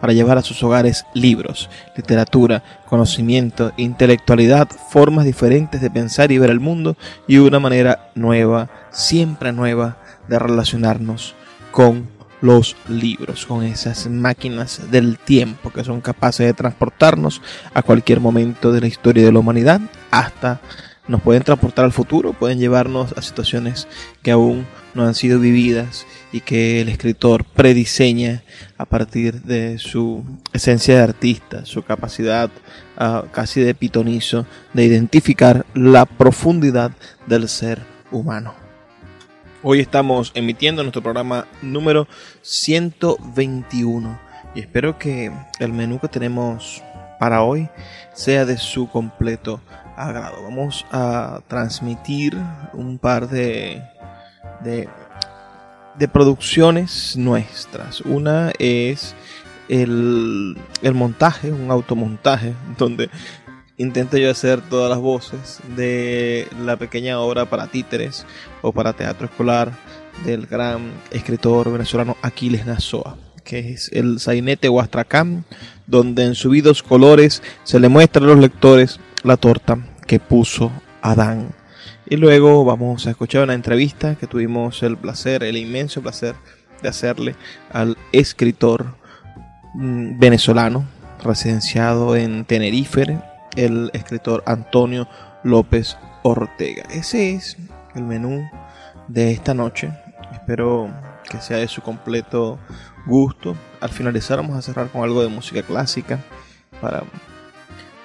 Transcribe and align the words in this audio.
para 0.00 0.12
llevar 0.12 0.38
a 0.38 0.42
sus 0.42 0.62
hogares 0.62 1.04
libros, 1.14 1.68
literatura, 1.96 2.62
conocimiento, 2.86 3.72
intelectualidad, 3.76 4.68
formas 4.68 5.24
diferentes 5.24 5.80
de 5.80 5.90
pensar 5.90 6.32
y 6.32 6.38
ver 6.38 6.50
el 6.50 6.60
mundo 6.60 6.96
y 7.26 7.38
una 7.38 7.60
manera 7.60 8.10
nueva, 8.14 8.68
siempre 8.90 9.52
nueva, 9.52 9.98
de 10.28 10.38
relacionarnos 10.38 11.34
con 11.70 12.08
los 12.40 12.76
libros, 12.88 13.46
con 13.46 13.64
esas 13.64 14.06
máquinas 14.08 14.90
del 14.90 15.18
tiempo 15.18 15.70
que 15.70 15.84
son 15.84 16.00
capaces 16.00 16.46
de 16.46 16.54
transportarnos 16.54 17.42
a 17.74 17.82
cualquier 17.82 18.20
momento 18.20 18.72
de 18.72 18.80
la 18.80 18.86
historia 18.86 19.24
de 19.24 19.32
la 19.32 19.40
humanidad 19.40 19.80
hasta 20.10 20.60
nos 21.10 21.22
pueden 21.22 21.42
transportar 21.42 21.84
al 21.84 21.92
futuro, 21.92 22.32
pueden 22.32 22.60
llevarnos 22.60 23.12
a 23.16 23.22
situaciones 23.22 23.88
que 24.22 24.30
aún 24.30 24.64
no 24.94 25.04
han 25.04 25.14
sido 25.14 25.40
vividas 25.40 26.06
y 26.30 26.40
que 26.40 26.80
el 26.80 26.88
escritor 26.88 27.44
prediseña 27.44 28.44
a 28.78 28.84
partir 28.84 29.42
de 29.42 29.78
su 29.78 30.24
esencia 30.52 30.94
de 30.94 31.02
artista, 31.02 31.66
su 31.66 31.82
capacidad 31.82 32.48
uh, 32.96 33.28
casi 33.32 33.60
de 33.60 33.74
pitonizo 33.74 34.46
de 34.72 34.84
identificar 34.84 35.66
la 35.74 36.06
profundidad 36.06 36.92
del 37.26 37.48
ser 37.48 37.80
humano. 38.12 38.54
Hoy 39.64 39.80
estamos 39.80 40.30
emitiendo 40.34 40.84
nuestro 40.84 41.02
programa 41.02 41.46
número 41.60 42.06
121 42.42 44.20
y 44.54 44.60
espero 44.60 44.96
que 44.96 45.32
el 45.58 45.72
menú 45.72 45.98
que 45.98 46.08
tenemos 46.08 46.84
para 47.18 47.42
hoy 47.42 47.68
sea 48.14 48.44
de 48.44 48.56
su 48.56 48.88
completo 48.88 49.60
agrado. 50.00 50.42
Vamos 50.42 50.86
a 50.90 51.40
transmitir 51.48 52.36
un 52.72 52.98
par 52.98 53.28
de, 53.28 53.82
de, 54.64 54.88
producciones 56.08 57.16
nuestras. 57.16 58.00
Una 58.00 58.52
es 58.58 59.14
el, 59.68 60.56
el 60.82 60.94
montaje, 60.94 61.52
un 61.52 61.70
automontaje, 61.70 62.54
donde 62.78 63.10
intento 63.76 64.16
yo 64.16 64.30
hacer 64.30 64.60
todas 64.60 64.90
las 64.90 64.98
voces 64.98 65.60
de 65.76 66.48
la 66.64 66.76
pequeña 66.76 67.20
obra 67.20 67.46
para 67.46 67.66
títeres 67.66 68.26
o 68.62 68.72
para 68.72 68.92
teatro 68.92 69.26
escolar 69.26 69.72
del 70.24 70.46
gran 70.46 70.92
escritor 71.10 71.72
venezolano 71.72 72.16
Aquiles 72.20 72.66
Nazoa, 72.66 73.16
que 73.44 73.72
es 73.72 73.90
el 73.92 74.20
sainete 74.20 74.68
Huastracán, 74.68 75.44
donde 75.86 76.24
en 76.24 76.34
subidos 76.34 76.82
colores 76.82 77.42
se 77.64 77.80
le 77.80 77.88
muestra 77.88 78.22
a 78.22 78.26
los 78.26 78.38
lectores 78.38 79.00
la 79.22 79.36
torta 79.36 79.78
que 80.10 80.18
puso 80.18 80.72
Adán. 81.02 81.52
Y 82.04 82.16
luego 82.16 82.64
vamos 82.64 83.06
a 83.06 83.10
escuchar 83.10 83.44
una 83.44 83.54
entrevista 83.54 84.16
que 84.16 84.26
tuvimos 84.26 84.82
el 84.82 84.96
placer, 84.96 85.44
el 85.44 85.56
inmenso 85.56 86.02
placer 86.02 86.34
de 86.82 86.88
hacerle 86.88 87.36
al 87.72 87.96
escritor 88.10 88.96
mm, 89.74 90.18
venezolano 90.18 90.84
residenciado 91.22 92.16
en 92.16 92.44
Tenerife, 92.44 93.20
el 93.54 93.92
escritor 93.92 94.42
Antonio 94.46 95.06
López 95.44 95.96
Ortega. 96.24 96.82
Ese 96.90 97.34
es 97.34 97.56
el 97.94 98.02
menú 98.02 98.50
de 99.06 99.30
esta 99.30 99.54
noche. 99.54 99.92
Espero 100.32 100.92
que 101.30 101.40
sea 101.40 101.58
de 101.58 101.68
su 101.68 101.82
completo 101.82 102.58
gusto. 103.06 103.54
Al 103.80 103.90
finalizar 103.90 104.38
vamos 104.38 104.56
a 104.56 104.62
cerrar 104.62 104.88
con 104.88 105.04
algo 105.04 105.22
de 105.22 105.28
música 105.28 105.62
clásica 105.62 106.18
para 106.80 107.04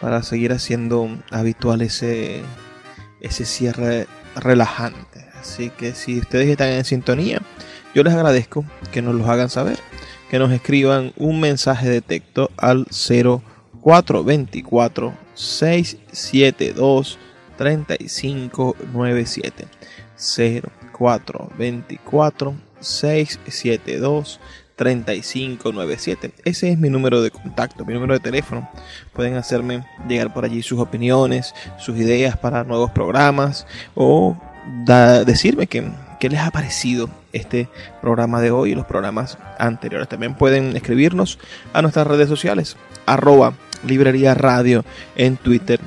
para 0.01 0.23
seguir 0.23 0.51
haciendo 0.51 1.07
habitual 1.31 1.81
ese, 1.81 2.41
ese 3.21 3.45
cierre 3.45 4.07
relajante. 4.35 5.25
Así 5.39 5.69
que 5.69 5.93
si 5.93 6.19
ustedes 6.19 6.49
están 6.49 6.69
en 6.69 6.83
sintonía, 6.85 7.41
yo 7.93 8.03
les 8.03 8.13
agradezco 8.13 8.65
que 8.91 9.01
nos 9.01 9.15
lo 9.15 9.25
hagan 9.29 9.49
saber, 9.49 9.79
que 10.29 10.39
nos 10.39 10.51
escriban 10.51 11.13
un 11.17 11.39
mensaje 11.39 11.89
de 11.89 12.01
texto 12.01 12.51
al 12.57 12.85
0424 12.91 15.13
672 15.33 17.17
3597 17.57 19.67
0424 20.17 22.55
672 22.79 24.39
3597. 24.39 24.64
Ese 26.43 26.71
es 26.71 26.77
mi 26.77 26.89
número 26.89 27.21
de 27.21 27.31
contacto, 27.31 27.85
mi 27.85 27.93
número 27.93 28.13
de 28.13 28.19
teléfono. 28.19 28.69
Pueden 29.13 29.35
hacerme 29.35 29.85
llegar 30.07 30.33
por 30.33 30.45
allí 30.45 30.61
sus 30.61 30.79
opiniones, 30.79 31.53
sus 31.77 31.97
ideas 31.97 32.37
para 32.37 32.63
nuevos 32.63 32.91
programas 32.91 33.65
o 33.95 34.37
decirme 35.25 35.67
que, 35.67 35.89
qué 36.19 36.29
les 36.29 36.39
ha 36.39 36.51
parecido 36.51 37.09
este 37.33 37.69
programa 38.01 38.41
de 38.41 38.51
hoy 38.51 38.71
y 38.71 38.75
los 38.75 38.85
programas 38.85 39.37
anteriores. 39.59 40.09
También 40.09 40.35
pueden 40.35 40.75
escribirnos 40.75 41.39
a 41.73 41.81
nuestras 41.81 42.07
redes 42.07 42.27
sociales, 42.27 42.77
arroba 43.05 43.53
librería 43.85 44.33
radio 44.33 44.83
en 45.15 45.37
Twitter 45.37 45.79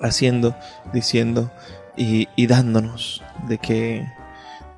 haciendo, 0.00 0.56
diciendo 0.92 1.50
y, 1.96 2.28
y 2.36 2.46
dándonos 2.46 3.22
de 3.46 3.58
que 3.58 4.06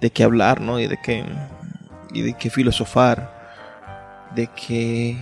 de 0.01 0.11
qué 0.11 0.25
hablar, 0.25 0.61
¿no? 0.61 0.81
Y 0.81 0.87
de 0.87 0.99
qué, 1.03 1.25
y 2.13 2.23
de 2.23 2.35
qué 2.35 2.51
filosofar, 2.51 4.31
de 4.35 4.49
qué, 4.49 5.17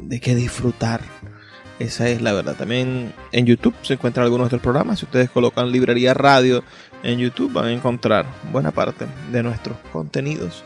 de 0.00 0.20
qué 0.20 0.34
disfrutar. 0.34 1.00
Esa 1.78 2.08
es 2.08 2.22
la 2.22 2.32
verdad. 2.32 2.54
También 2.54 3.12
en 3.32 3.46
YouTube 3.46 3.74
se 3.82 3.94
encuentran 3.94 4.24
algunos 4.24 4.42
de 4.42 4.44
nuestros 4.44 4.62
programas. 4.62 5.00
Si 5.00 5.04
ustedes 5.04 5.30
colocan 5.30 5.72
librería 5.72 6.14
radio 6.14 6.62
en 7.02 7.18
YouTube 7.18 7.52
van 7.52 7.66
a 7.66 7.72
encontrar 7.72 8.26
buena 8.52 8.70
parte 8.70 9.06
de 9.32 9.42
nuestros 9.42 9.76
contenidos 9.92 10.62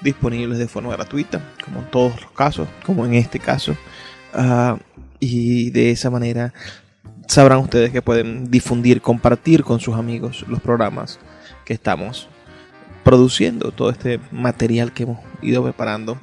disponibles 0.00 0.58
de 0.58 0.68
forma 0.68 0.94
gratuita, 0.94 1.40
como 1.64 1.80
en 1.80 1.90
todos 1.90 2.20
los 2.20 2.30
casos, 2.32 2.68
como 2.84 3.04
en 3.04 3.14
este 3.14 3.38
caso. 3.38 3.76
Uh, 4.34 4.78
y 5.20 5.70
de 5.70 5.90
esa 5.90 6.10
manera 6.10 6.52
sabrán 7.26 7.58
ustedes 7.58 7.90
que 7.90 8.02
pueden 8.02 8.50
difundir, 8.50 9.00
compartir 9.00 9.64
con 9.64 9.80
sus 9.80 9.94
amigos 9.94 10.44
los 10.48 10.60
programas 10.60 11.18
que 11.64 11.74
estamos 11.74 12.28
produciendo 13.04 13.70
todo 13.70 13.90
este 13.90 14.18
material 14.32 14.92
que 14.92 15.04
hemos 15.04 15.20
ido 15.42 15.62
preparando 15.62 16.18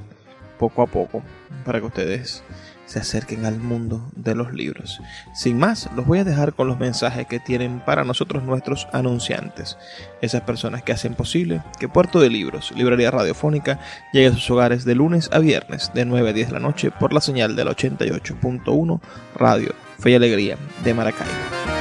poco 0.59 0.81
a 0.81 0.87
poco 0.87 1.23
para 1.63 1.79
que 1.79 1.85
ustedes 1.85 2.43
se 2.91 2.99
acerquen 2.99 3.45
al 3.45 3.57
mundo 3.57 4.05
de 4.17 4.35
los 4.35 4.51
libros. 4.53 4.99
Sin 5.33 5.57
más, 5.57 5.89
los 5.95 6.05
voy 6.05 6.19
a 6.19 6.25
dejar 6.25 6.53
con 6.53 6.67
los 6.67 6.77
mensajes 6.77 7.25
que 7.25 7.39
tienen 7.39 7.79
para 7.79 8.03
nosotros 8.03 8.43
nuestros 8.43 8.87
anunciantes, 8.91 9.77
esas 10.21 10.41
personas 10.41 10.83
que 10.83 10.91
hacen 10.91 11.13
posible 11.13 11.61
que 11.79 11.87
Puerto 11.87 12.19
de 12.19 12.29
Libros, 12.29 12.73
Librería 12.75 13.09
Radiofónica, 13.09 13.79
llegue 14.11 14.27
a 14.27 14.33
sus 14.33 14.51
hogares 14.51 14.83
de 14.83 14.95
lunes 14.95 15.29
a 15.31 15.39
viernes 15.39 15.91
de 15.93 16.03
9 16.03 16.31
a 16.31 16.33
10 16.33 16.47
de 16.47 16.53
la 16.53 16.59
noche 16.59 16.91
por 16.91 17.13
la 17.13 17.21
señal 17.21 17.55
del 17.55 17.69
88.1 17.69 18.99
Radio 19.35 19.73
Fe 19.97 20.11
y 20.11 20.15
Alegría 20.15 20.57
de 20.83 20.93
Maracaibo. 20.93 21.80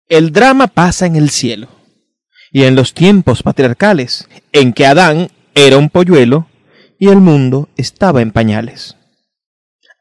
El 0.08 0.32
drama 0.32 0.68
pasa 0.68 1.08
en 1.08 1.16
el 1.16 1.32
cielo 1.32 1.70
y 2.52 2.66
en 2.66 2.76
los 2.76 2.94
tiempos 2.94 3.42
patriarcales 3.42 4.30
en 4.52 4.74
que 4.74 4.86
Adán 4.86 5.32
era 5.56 5.80
un 5.80 5.90
polluelo 5.90 6.48
y 7.00 7.10
el 7.10 7.18
mundo 7.18 7.68
estaba 7.78 8.22
en 8.22 8.32
pañales. 8.32 8.96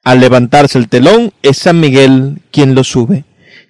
Al 0.05 0.21
levantarse 0.21 0.77
el 0.77 0.91
telón 0.91 1.33
es 1.41 1.57
San 1.57 1.81
Miguel 1.81 2.43
quien 2.51 2.75
lo 2.75 2.85
sube 2.85 3.25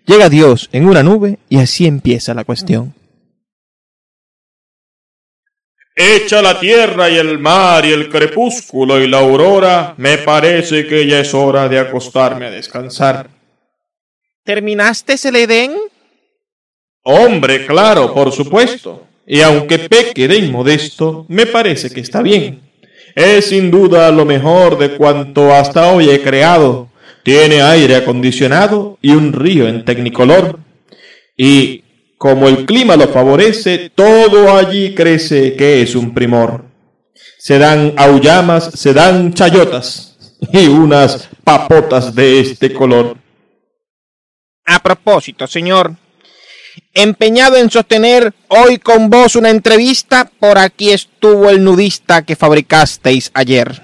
Llega 0.06 0.28
Dios 0.28 0.68
en 0.72 0.88
una 0.88 1.02
nube 1.02 1.38
y 1.48 1.58
así 1.58 1.86
empieza 1.86 2.34
la 2.34 2.44
cuestión. 2.44 2.94
Echa 5.94 6.40
la 6.40 6.58
tierra 6.58 7.10
y 7.10 7.16
el 7.16 7.38
mar 7.38 7.84
y 7.84 7.92
el 7.92 8.08
crepúsculo 8.08 8.98
y 8.98 9.06
la 9.06 9.18
aurora, 9.18 9.94
me 9.98 10.18
parece 10.18 10.86
que 10.86 11.06
ya 11.06 11.20
es 11.20 11.34
hora 11.34 11.68
de 11.68 11.78
acostarme 11.78 12.46
a 12.46 12.50
descansar. 12.50 13.28
¿Terminaste 14.42 15.16
el 15.28 15.36
Edén? 15.36 15.72
Hombre, 17.02 17.66
claro, 17.66 18.14
por 18.14 18.32
supuesto. 18.32 19.06
Y 19.26 19.40
aunque 19.42 19.78
peque 19.80 20.26
de 20.26 20.38
inmodesto, 20.38 21.26
me 21.28 21.46
parece 21.46 21.90
que 21.90 22.00
está 22.00 22.22
bien. 22.22 22.62
Es 23.14 23.46
sin 23.46 23.70
duda 23.70 24.10
lo 24.10 24.24
mejor 24.24 24.78
de 24.78 24.96
cuanto 24.96 25.54
hasta 25.54 25.92
hoy 25.92 26.10
he 26.10 26.22
creado. 26.22 26.88
Tiene 27.22 27.62
aire 27.62 27.96
acondicionado 27.96 28.98
y 29.00 29.10
un 29.12 29.32
río 29.32 29.68
en 29.68 29.84
tecnicolor. 29.84 30.58
Y 31.36 31.84
como 32.18 32.48
el 32.48 32.66
clima 32.66 32.96
lo 32.96 33.08
favorece, 33.08 33.90
todo 33.94 34.56
allí 34.56 34.94
crece 34.94 35.54
que 35.56 35.82
es 35.82 35.94
un 35.94 36.14
primor. 36.14 36.64
Se 37.38 37.58
dan 37.58 37.94
aullamas, 37.96 38.70
se 38.74 38.92
dan 38.92 39.34
chayotas 39.34 40.16
y 40.52 40.68
unas 40.68 41.28
papotas 41.42 42.14
de 42.14 42.40
este 42.40 42.72
color. 42.72 43.16
A 44.64 44.78
propósito, 44.80 45.46
señor, 45.46 45.96
empeñado 46.94 47.56
en 47.56 47.70
sostener 47.70 48.32
hoy 48.48 48.78
con 48.78 49.10
vos 49.10 49.34
una 49.34 49.50
entrevista, 49.50 50.30
por 50.38 50.58
aquí 50.58 50.90
estuvo 50.90 51.50
el 51.50 51.62
nudista 51.64 52.24
que 52.24 52.36
fabricasteis 52.36 53.30
ayer. 53.34 53.82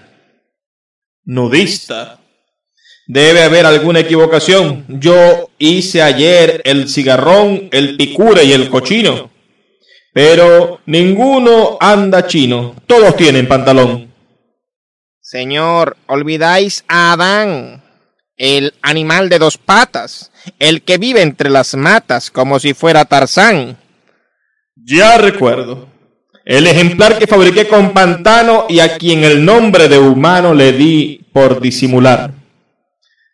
¿Nudista? 1.24 2.17
Debe 3.08 3.42
haber 3.42 3.64
alguna 3.64 4.00
equivocación. 4.00 4.84
Yo 4.86 5.48
hice 5.56 6.02
ayer 6.02 6.60
el 6.64 6.90
cigarrón, 6.90 7.70
el 7.72 7.96
picure 7.96 8.44
y 8.44 8.52
el 8.52 8.68
cochino. 8.68 9.30
Pero 10.12 10.80
ninguno 10.84 11.78
anda 11.80 12.26
chino. 12.26 12.74
Todos 12.86 13.16
tienen 13.16 13.48
pantalón. 13.48 14.12
Señor, 15.22 15.96
olvidáis 16.06 16.84
a 16.86 17.12
Adán, 17.12 17.82
el 18.36 18.74
animal 18.82 19.30
de 19.30 19.38
dos 19.38 19.56
patas, 19.56 20.30
el 20.58 20.82
que 20.82 20.98
vive 20.98 21.22
entre 21.22 21.48
las 21.48 21.74
matas 21.76 22.30
como 22.30 22.60
si 22.60 22.74
fuera 22.74 23.06
Tarzán. 23.06 23.78
Ya 24.76 25.16
recuerdo. 25.16 25.88
El 26.44 26.66
ejemplar 26.66 27.18
que 27.18 27.26
fabriqué 27.26 27.68
con 27.68 27.94
pantano 27.94 28.66
y 28.68 28.80
a 28.80 28.98
quien 28.98 29.24
el 29.24 29.42
nombre 29.46 29.88
de 29.88 29.98
humano 29.98 30.52
le 30.52 30.72
di 30.72 31.22
por 31.32 31.60
disimular. 31.60 32.37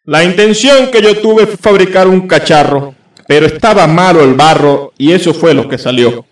La 0.07 0.23
intención 0.23 0.91
que 0.91 1.01
yo 1.01 1.19
tuve 1.23 1.47
fue 1.47 1.57
fabricar 1.57 2.07
un 2.09 2.29
cacharro, 2.29 2.95
pero 3.27 3.47
estaba 3.47 3.87
malo 3.87 4.23
el 4.23 4.35
barro 4.35 4.93
y 4.99 5.13
eso 5.13 5.33
fue 5.33 5.55
lo 5.55 5.67
que 5.67 5.79
salió. 5.79 6.27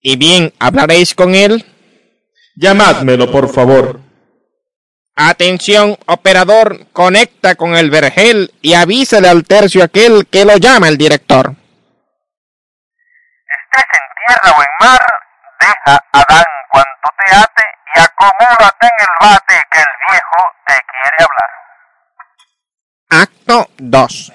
¿Y 0.00 0.16
bien, 0.16 0.52
hablaréis 0.58 1.14
con 1.14 1.36
él? 1.36 1.64
Llamadmelo, 2.56 3.30
por 3.30 3.48
favor. 3.48 4.00
Atención, 5.14 5.96
operador, 6.06 6.88
conecta 6.92 7.54
con 7.54 7.76
el 7.76 7.88
vergel 7.88 8.52
y 8.60 8.74
avísale 8.74 9.28
al 9.28 9.44
tercio 9.44 9.84
aquel 9.84 10.26
que 10.26 10.44
lo 10.44 10.56
llama 10.56 10.88
el 10.88 10.98
director. 10.98 11.54
Estés 13.46 13.86
en 13.92 14.00
tierra 14.26 14.58
o 14.58 14.60
en 14.60 14.88
mar, 14.88 15.00
deja 15.60 16.04
a 16.12 16.24
Dan 16.28 16.44
cuanto 16.72 17.08
te 17.16 17.36
ate 17.36 17.62
y 17.94 18.00
acomódate 18.00 18.86
en 18.86 18.98
el 18.98 19.06
bate 19.20 19.54
que 19.70 19.78
el 19.78 19.86
viejo 20.10 20.42
te 20.66 20.74
quiere 20.74 21.16
hablar. 21.18 21.63
Acto 23.74 23.84
2. 23.84 24.32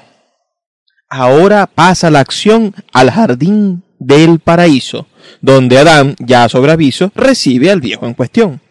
Ahora 1.10 1.66
pasa 1.66 2.12
la 2.12 2.20
acción 2.20 2.76
al 2.94 3.10
jardín 3.12 3.84
del 3.98 4.40
paraíso, 4.40 5.08
donde 5.42 5.80
Adán, 5.80 6.16
ya 6.20 6.48
sobre 6.50 6.72
aviso, 6.72 7.12
recibe 7.16 7.72
al 7.72 7.82
viejo 7.82 8.06
en 8.06 8.14
cuestión. 8.14 8.62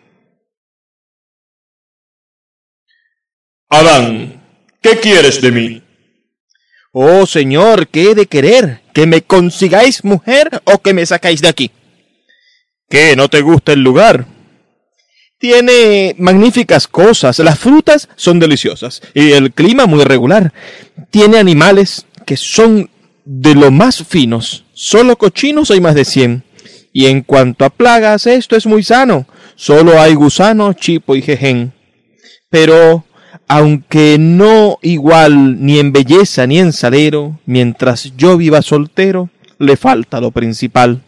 Adán, 3.68 4.42
¿qué 4.80 4.98
quieres 4.98 5.42
de 5.42 5.50
mí? 5.50 5.82
Oh 6.92 7.26
Señor, 7.26 7.88
¿qué 7.88 8.10
he 8.10 8.14
de 8.14 8.26
querer? 8.26 8.82
¿Que 8.94 9.06
me 9.06 9.22
consigáis 9.22 10.04
mujer 10.04 10.62
o 10.64 10.78
que 10.78 10.94
me 10.94 11.04
sacáis 11.04 11.42
de 11.42 11.48
aquí? 11.48 11.70
¿Qué? 12.88 13.14
¿No 13.14 13.28
te 13.28 13.42
gusta 13.42 13.72
el 13.72 13.80
lugar? 13.80 14.26
Tiene 15.38 16.16
magníficas 16.18 16.88
cosas, 16.88 17.38
las 17.38 17.58
frutas 17.58 18.08
son 18.16 18.40
deliciosas 18.40 19.00
y 19.14 19.32
el 19.32 19.52
clima 19.52 19.86
muy 19.86 20.02
regular. 20.02 20.52
Tiene 21.10 21.38
animales 21.38 22.06
que 22.26 22.36
son 22.36 22.90
de 23.24 23.54
lo 23.54 23.70
más 23.70 24.02
finos, 24.02 24.64
solo 24.72 25.16
cochinos 25.16 25.70
hay 25.70 25.80
más 25.80 25.94
de 25.94 26.04
100. 26.04 26.42
Y 26.92 27.06
en 27.06 27.22
cuanto 27.22 27.64
a 27.64 27.70
plagas, 27.70 28.26
esto 28.26 28.56
es 28.56 28.66
muy 28.66 28.82
sano, 28.82 29.26
solo 29.54 30.00
hay 30.00 30.14
gusano, 30.14 30.72
chipo 30.72 31.14
y 31.14 31.22
jejen. 31.22 31.72
Pero, 32.50 33.04
aunque 33.46 34.16
no 34.18 34.78
igual 34.82 35.64
ni 35.64 35.78
en 35.78 35.92
belleza 35.92 36.46
ni 36.46 36.58
en 36.58 36.72
salero, 36.72 37.38
mientras 37.46 38.16
yo 38.16 38.36
viva 38.36 38.62
soltero, 38.62 39.30
le 39.58 39.76
falta 39.76 40.20
lo 40.20 40.32
principal. 40.32 41.02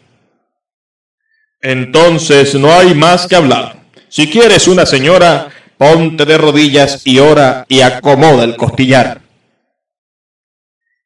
Entonces 1.61 2.55
no 2.55 2.71
hay 2.71 2.93
más 2.93 3.27
que 3.27 3.35
hablar. 3.35 3.80
Si 4.11 4.29
quieres 4.29 4.67
una 4.67 4.85
señora, 4.85 5.47
ponte 5.77 6.25
de 6.25 6.37
rodillas 6.37 7.01
y 7.05 7.19
ora 7.19 7.65
y 7.69 7.79
acomoda 7.79 8.43
el 8.43 8.57
costillar. 8.57 9.21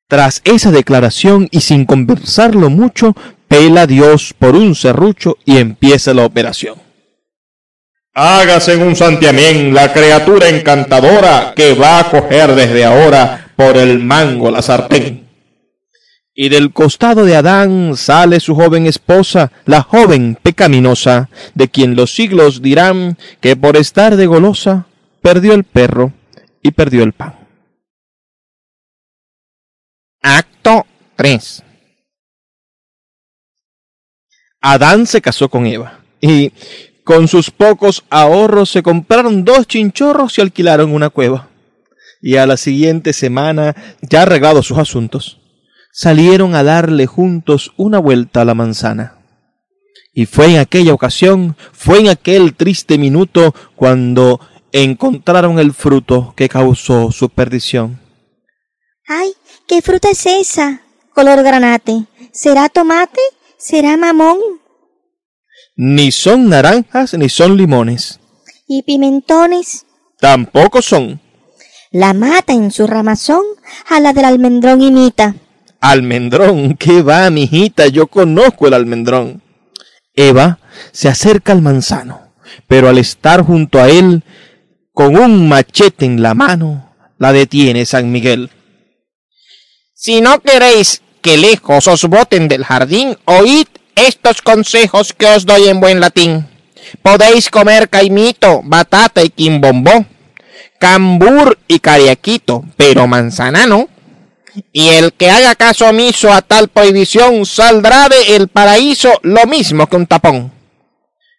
Tras 0.08 0.42
esa 0.44 0.72
declaración 0.72 1.48
y 1.52 1.62
sin 1.62 1.86
conversarlo 1.86 2.72
mucho, 2.72 3.16
pela 3.48 3.86
Dios 3.86 4.34
por 4.34 4.56
un 4.56 4.74
serrucho 4.74 5.38
y 5.46 5.58
empieza 5.58 6.16
la 6.16 6.26
operación. 6.26 6.82
Hágase 8.16 8.74
en 8.74 8.82
un 8.82 8.96
santiamén 8.96 9.72
la 9.72 9.94
criatura 9.94 10.50
encantadora 10.50 11.54
que 11.56 11.76
va 11.76 12.00
a 12.00 12.10
coger 12.10 12.56
desde 12.56 12.86
ahora 12.86 13.52
por 13.56 13.78
el 13.78 14.00
mango 14.00 14.50
la 14.50 14.64
sartén. 14.64 15.25
Y 16.38 16.50
del 16.50 16.74
costado 16.74 17.24
de 17.24 17.38
Adán 17.38 17.96
sale 17.96 18.42
su 18.42 18.56
joven 18.56 18.88
esposa, 18.88 19.54
la 19.66 19.82
joven 19.82 20.38
pecaminosa, 20.44 21.30
de 21.54 21.70
quien 21.70 21.96
los 21.96 22.14
siglos 22.14 22.62
dirán 22.62 23.18
que 23.40 23.56
por 23.56 23.78
estar 23.78 24.18
de 24.18 24.28
golosa 24.28 24.86
perdió 25.22 25.54
el 25.54 25.64
perro 25.64 26.12
y 26.62 26.72
perdió 26.72 27.04
el 27.04 27.14
pan. 27.14 27.36
Acto 30.22 30.86
3. 31.16 31.64
Adán 34.60 35.08
se 35.08 35.22
casó 35.22 35.48
con 35.48 35.66
Eva 35.68 36.02
y 36.20 36.52
con 37.06 37.30
sus 37.30 37.50
pocos 37.50 38.04
ahorros 38.10 38.72
se 38.72 38.84
compraron 38.84 39.46
dos 39.46 39.68
chinchorros 39.68 40.38
y 40.38 40.42
alquilaron 40.42 40.92
una 40.92 41.10
cueva. 41.10 41.48
Y 42.22 42.36
a 42.38 42.46
la 42.46 42.58
siguiente 42.58 43.14
semana, 43.14 43.76
ya 44.02 44.24
arreglados 44.24 44.66
sus 44.66 44.80
asuntos, 44.80 45.40
salieron 45.98 46.56
a 46.56 46.64
darle 46.64 47.08
juntos 47.08 47.72
una 47.78 48.00
vuelta 48.00 48.42
a 48.42 48.46
la 48.46 48.54
manzana. 48.54 49.18
Y 50.14 50.26
fue 50.26 50.48
en 50.48 50.58
aquella 50.58 50.94
ocasión, 50.94 51.56
fue 51.72 52.00
en 52.00 52.10
aquel 52.10 52.54
triste 52.54 52.98
minuto 52.98 53.56
cuando 53.78 54.42
encontraron 54.74 55.58
el 55.58 55.74
fruto 55.74 56.34
que 56.36 56.50
causó 56.50 57.14
su 57.14 57.30
perdición. 57.30 58.02
¡Ay! 59.08 59.36
¿Qué 59.68 59.82
fruta 59.82 60.10
es 60.10 60.26
esa? 60.26 60.82
Color 61.14 61.44
granate. 61.44 62.04
¿Será 62.34 62.68
tomate? 62.68 63.22
¿Será 63.58 63.96
mamón? 63.96 64.38
Ni 65.78 66.12
son 66.12 66.50
naranjas 66.50 67.14
ni 67.14 67.30
son 67.30 67.56
limones. 67.56 68.20
¿Y 68.68 68.84
pimentones? 68.84 69.86
Tampoco 70.20 70.82
son. 70.82 71.22
La 71.92 72.14
mata 72.14 72.52
en 72.52 72.72
su 72.72 72.86
ramazón 72.86 73.44
a 73.90 74.02
la 74.02 74.12
del 74.12 74.26
almendrón 74.26 74.82
imita. 74.82 75.36
Almendrón, 75.80 76.76
¿qué 76.76 77.02
va, 77.02 77.30
mijita? 77.30 77.88
Yo 77.88 78.08
conozco 78.08 78.68
el 78.68 78.74
almendrón. 78.74 79.42
Eva 80.14 80.60
se 80.92 81.10
acerca 81.10 81.52
al 81.52 81.62
manzano, 81.62 82.34
pero 82.68 82.90
al 82.90 82.98
estar 82.98 83.42
junto 83.42 83.80
a 83.80 83.90
él, 83.90 84.24
con 84.94 85.18
un 85.18 85.48
machete 85.48 86.06
en 86.06 86.22
la 86.22 86.34
mano, 86.34 86.96
la 87.18 87.34
detiene 87.34 87.86
San 87.86 88.12
Miguel. 88.12 88.50
Si 89.94 90.22
no 90.22 90.40
queréis 90.40 91.02
que 91.22 91.38
lejos 91.38 91.88
os 91.88 92.06
boten 92.06 92.48
del 92.48 92.64
jardín, 92.64 93.18
oíd 93.26 93.68
estos 93.96 94.42
consejos 94.42 95.14
que 95.14 95.26
os 95.26 95.46
doy 95.46 95.68
en 95.68 95.80
buen 95.80 96.00
latín. 96.00 96.48
Podéis 97.02 97.50
comer 97.50 97.90
caimito, 97.90 98.62
batata 98.64 99.24
y 99.24 99.30
quimbombó, 99.30 100.06
cambur 100.80 101.58
y 101.68 101.80
cariaquito, 101.80 102.64
pero 102.78 103.08
manzana 103.08 103.66
no. 103.66 103.90
Y 104.72 104.88
el 104.90 105.14
que 105.14 105.30
haga 105.30 105.56
caso 105.56 105.90
omiso 105.90 106.32
a 106.32 106.42
tal 106.42 106.68
prohibición 106.68 107.46
saldrá 107.46 108.10
de 108.10 108.36
el 108.36 108.48
paraíso 108.48 109.12
lo 109.24 109.46
mismo 109.46 109.88
que 109.88 109.96
un 109.96 110.08
tapón. 110.08 110.52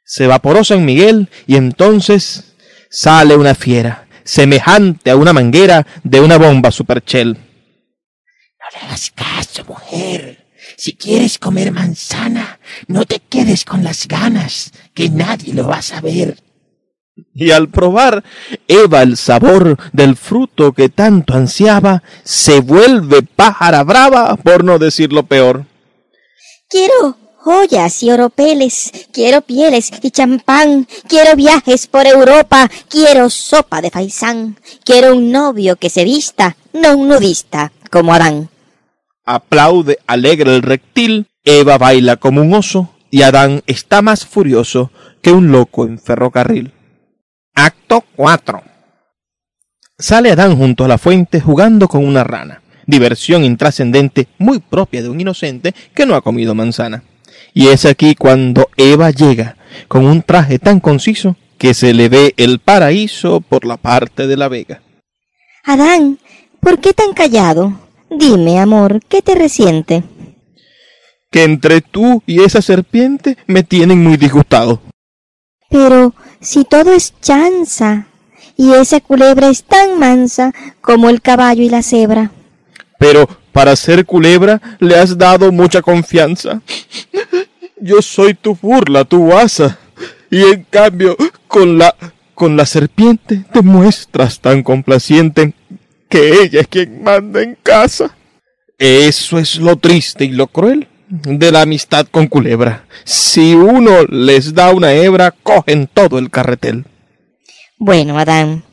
Se 0.04 0.24
evaporó 0.24 0.64
San 0.64 0.84
Miguel 0.84 1.28
y 1.46 1.56
entonces 1.56 2.54
sale 2.90 3.36
una 3.36 3.54
fiera, 3.54 4.06
semejante 4.24 5.10
a 5.10 5.16
una 5.16 5.32
manguera 5.32 5.86
de 6.04 6.20
una 6.20 6.38
bomba 6.38 6.70
superchel. 6.70 7.34
No 7.34 8.66
le 8.72 8.86
hagas 8.86 9.10
caso, 9.10 9.64
mujer. 9.64 10.46
Si 10.76 10.94
quieres 10.94 11.38
comer 11.38 11.72
manzana, 11.72 12.60
no 12.86 13.04
te 13.04 13.20
quedes 13.20 13.64
con 13.64 13.82
las 13.82 14.06
ganas, 14.06 14.72
que 14.94 15.08
nadie 15.08 15.54
lo 15.54 15.66
va 15.66 15.78
a 15.78 15.82
saber. 15.82 16.36
Y 17.34 17.50
al 17.50 17.68
probar 17.68 18.24
Eva 18.68 19.02
el 19.02 19.16
sabor 19.16 19.78
del 19.92 20.16
fruto 20.16 20.72
que 20.72 20.88
tanto 20.88 21.34
ansiaba, 21.34 22.02
se 22.24 22.60
vuelve 22.60 23.22
pájara 23.22 23.82
brava, 23.84 24.36
por 24.36 24.64
no 24.64 24.78
decir 24.78 25.12
lo 25.12 25.22
peor. 25.24 25.64
Quiero 26.68 27.16
joyas 27.46 28.02
y 28.02 28.10
oropeles, 28.10 28.90
quiero 29.12 29.40
pieles 29.40 29.92
y 30.02 30.10
champán, 30.10 30.88
quiero 31.08 31.36
viajes 31.36 31.86
por 31.86 32.04
Europa, 32.04 32.68
quiero 32.88 33.30
sopa 33.30 33.80
de 33.80 33.90
faisán, 33.90 34.58
quiero 34.84 35.14
un 35.14 35.30
novio 35.30 35.76
que 35.76 35.88
se 35.88 36.02
vista, 36.02 36.56
no 36.72 36.96
un 36.96 37.08
nudista, 37.08 37.70
como 37.90 38.12
Adán. 38.12 38.48
Aplaude 39.24 39.98
alegre 40.08 40.56
el 40.56 40.62
reptil, 40.62 41.28
Eva 41.44 41.78
baila 41.78 42.16
como 42.16 42.40
un 42.40 42.52
oso, 42.52 42.90
y 43.12 43.22
Adán 43.22 43.62
está 43.66 44.02
más 44.02 44.26
furioso 44.26 44.90
que 45.22 45.30
un 45.30 45.52
loco 45.52 45.84
en 45.84 46.00
ferrocarril. 46.00 46.72
Acto 47.58 48.04
4. 48.16 48.62
Sale 49.98 50.30
Adán 50.30 50.56
junto 50.58 50.84
a 50.84 50.88
la 50.88 50.98
fuente 50.98 51.40
jugando 51.40 51.88
con 51.88 52.04
una 52.04 52.22
rana, 52.22 52.60
diversión 52.84 53.44
intrascendente 53.44 54.28
muy 54.36 54.58
propia 54.58 55.02
de 55.02 55.08
un 55.08 55.18
inocente 55.18 55.74
que 55.94 56.04
no 56.04 56.14
ha 56.16 56.20
comido 56.20 56.54
manzana. 56.54 57.02
Y 57.54 57.68
es 57.68 57.86
aquí 57.86 58.14
cuando 58.14 58.68
Eva 58.76 59.10
llega, 59.10 59.56
con 59.88 60.04
un 60.04 60.20
traje 60.20 60.58
tan 60.58 60.80
conciso 60.80 61.34
que 61.56 61.72
se 61.72 61.94
le 61.94 62.10
ve 62.10 62.34
el 62.36 62.58
paraíso 62.58 63.40
por 63.40 63.64
la 63.64 63.78
parte 63.78 64.26
de 64.26 64.36
la 64.36 64.48
vega. 64.48 64.82
Adán, 65.64 66.18
¿por 66.60 66.78
qué 66.78 66.92
tan 66.92 67.14
callado? 67.14 67.80
Dime, 68.10 68.58
amor, 68.58 69.00
¿qué 69.08 69.22
te 69.22 69.34
resiente? 69.34 70.04
Que 71.30 71.44
entre 71.44 71.80
tú 71.80 72.22
y 72.26 72.42
esa 72.42 72.60
serpiente 72.60 73.38
me 73.46 73.62
tienen 73.62 74.02
muy 74.02 74.18
disgustado. 74.18 74.82
Pero 75.70 76.14
si 76.40 76.64
todo 76.64 76.92
es 76.92 77.14
chanza, 77.20 78.06
y 78.56 78.72
esa 78.72 79.00
culebra 79.00 79.48
es 79.48 79.64
tan 79.64 79.98
mansa 79.98 80.52
como 80.80 81.10
el 81.10 81.20
caballo 81.20 81.62
y 81.62 81.68
la 81.68 81.82
cebra. 81.82 82.30
Pero 82.98 83.28
para 83.52 83.76
ser 83.76 84.06
culebra 84.06 84.60
le 84.80 84.96
has 84.96 85.16
dado 85.16 85.52
mucha 85.52 85.82
confianza. 85.82 86.62
Yo 87.78 88.00
soy 88.00 88.34
tu 88.34 88.54
burla, 88.54 89.04
tu 89.04 89.32
asa. 89.34 89.78
Y 90.30 90.42
en 90.42 90.64
cambio, 90.64 91.16
con 91.46 91.78
la 91.78 91.94
con 92.34 92.56
la 92.56 92.66
serpiente 92.66 93.44
te 93.50 93.62
muestras 93.62 94.40
tan 94.40 94.62
complaciente 94.62 95.54
que 96.08 96.42
ella 96.42 96.60
es 96.60 96.68
quien 96.68 97.02
manda 97.02 97.42
en 97.42 97.56
casa. 97.62 98.14
Eso 98.78 99.38
es 99.38 99.56
lo 99.56 99.76
triste 99.76 100.26
y 100.26 100.32
lo 100.32 100.46
cruel 100.46 100.86
de 101.08 101.52
la 101.52 101.62
amistad 101.62 102.06
con 102.10 102.26
culebra. 102.26 102.86
Si 103.04 103.54
uno 103.54 104.04
les 104.08 104.54
da 104.54 104.70
una 104.72 104.92
hebra, 104.92 105.30
cogen 105.30 105.88
todo 105.92 106.18
el 106.18 106.30
carretel. 106.30 106.84
Bueno, 107.78 108.18
Adán, 108.18 108.64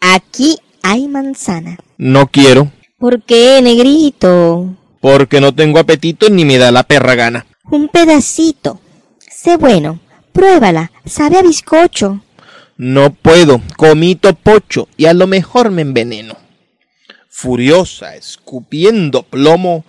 aquí 0.00 0.58
hay 0.82 1.08
manzana. 1.08 1.78
No 1.98 2.26
quiero, 2.28 2.70
¿Por 2.98 3.22
qué, 3.22 3.60
negrito? 3.62 4.74
porque 5.00 5.40
no 5.40 5.54
tengo 5.54 5.78
apetito 5.78 6.28
ni 6.30 6.44
me 6.44 6.58
da 6.58 6.70
la 6.72 6.82
perra 6.82 7.14
gana. 7.14 7.46
Un 7.70 7.88
pedacito. 7.88 8.80
Sé 9.18 9.56
bueno, 9.56 10.00
pruébala, 10.32 10.90
sabe 11.04 11.38
a 11.38 11.42
bizcocho. 11.42 12.22
No 12.76 13.12
puedo, 13.12 13.60
comito 13.76 14.34
pocho 14.34 14.88
y 14.96 15.06
a 15.06 15.14
lo 15.14 15.26
mejor 15.26 15.70
me 15.70 15.82
enveneno. 15.82 16.36
Furiosa, 17.28 18.16
escupiendo 18.16 19.22
plomo, 19.22 19.84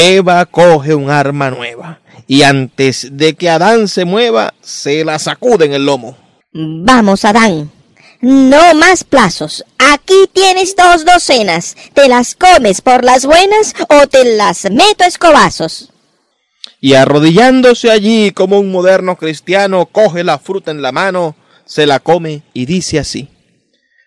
Eva 0.00 0.46
coge 0.46 0.94
un 0.94 1.10
arma 1.10 1.50
nueva 1.50 2.00
y 2.28 2.42
antes 2.42 3.08
de 3.10 3.34
que 3.34 3.50
Adán 3.50 3.88
se 3.88 4.04
mueva, 4.04 4.54
se 4.60 5.04
la 5.04 5.18
sacude 5.18 5.64
en 5.64 5.72
el 5.72 5.86
lomo. 5.86 6.16
Vamos, 6.52 7.24
Adán. 7.24 7.72
No 8.20 8.74
más 8.74 9.02
plazos. 9.02 9.64
Aquí 9.76 10.30
tienes 10.32 10.76
dos 10.76 11.04
docenas. 11.04 11.76
¿Te 11.94 12.08
las 12.08 12.36
comes 12.36 12.80
por 12.80 13.02
las 13.02 13.26
buenas 13.26 13.74
o 13.88 14.06
te 14.06 14.36
las 14.36 14.70
meto 14.70 15.02
a 15.02 15.08
escobazos? 15.08 15.90
Y 16.80 16.94
arrodillándose 16.94 17.90
allí 17.90 18.30
como 18.30 18.60
un 18.60 18.70
moderno 18.70 19.16
cristiano, 19.16 19.86
coge 19.86 20.22
la 20.22 20.38
fruta 20.38 20.70
en 20.70 20.80
la 20.80 20.92
mano, 20.92 21.34
se 21.64 21.86
la 21.86 21.98
come 21.98 22.42
y 22.54 22.66
dice 22.66 23.00
así. 23.00 23.28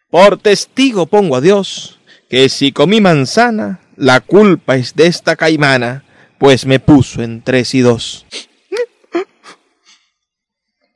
Por 0.09 0.37
testigo 0.37 1.05
pongo 1.05 1.35
a 1.35 1.41
Dios 1.41 1.99
que 2.29 2.47
si 2.47 2.71
comí 2.71 3.01
manzana, 3.01 3.81
la 4.01 4.19
culpa 4.19 4.77
es 4.77 4.95
de 4.95 5.05
esta 5.05 5.35
caimana, 5.35 6.03
pues 6.39 6.65
me 6.65 6.79
puso 6.79 7.21
en 7.21 7.43
tres 7.43 7.75
y 7.75 7.81
dos. 7.81 8.25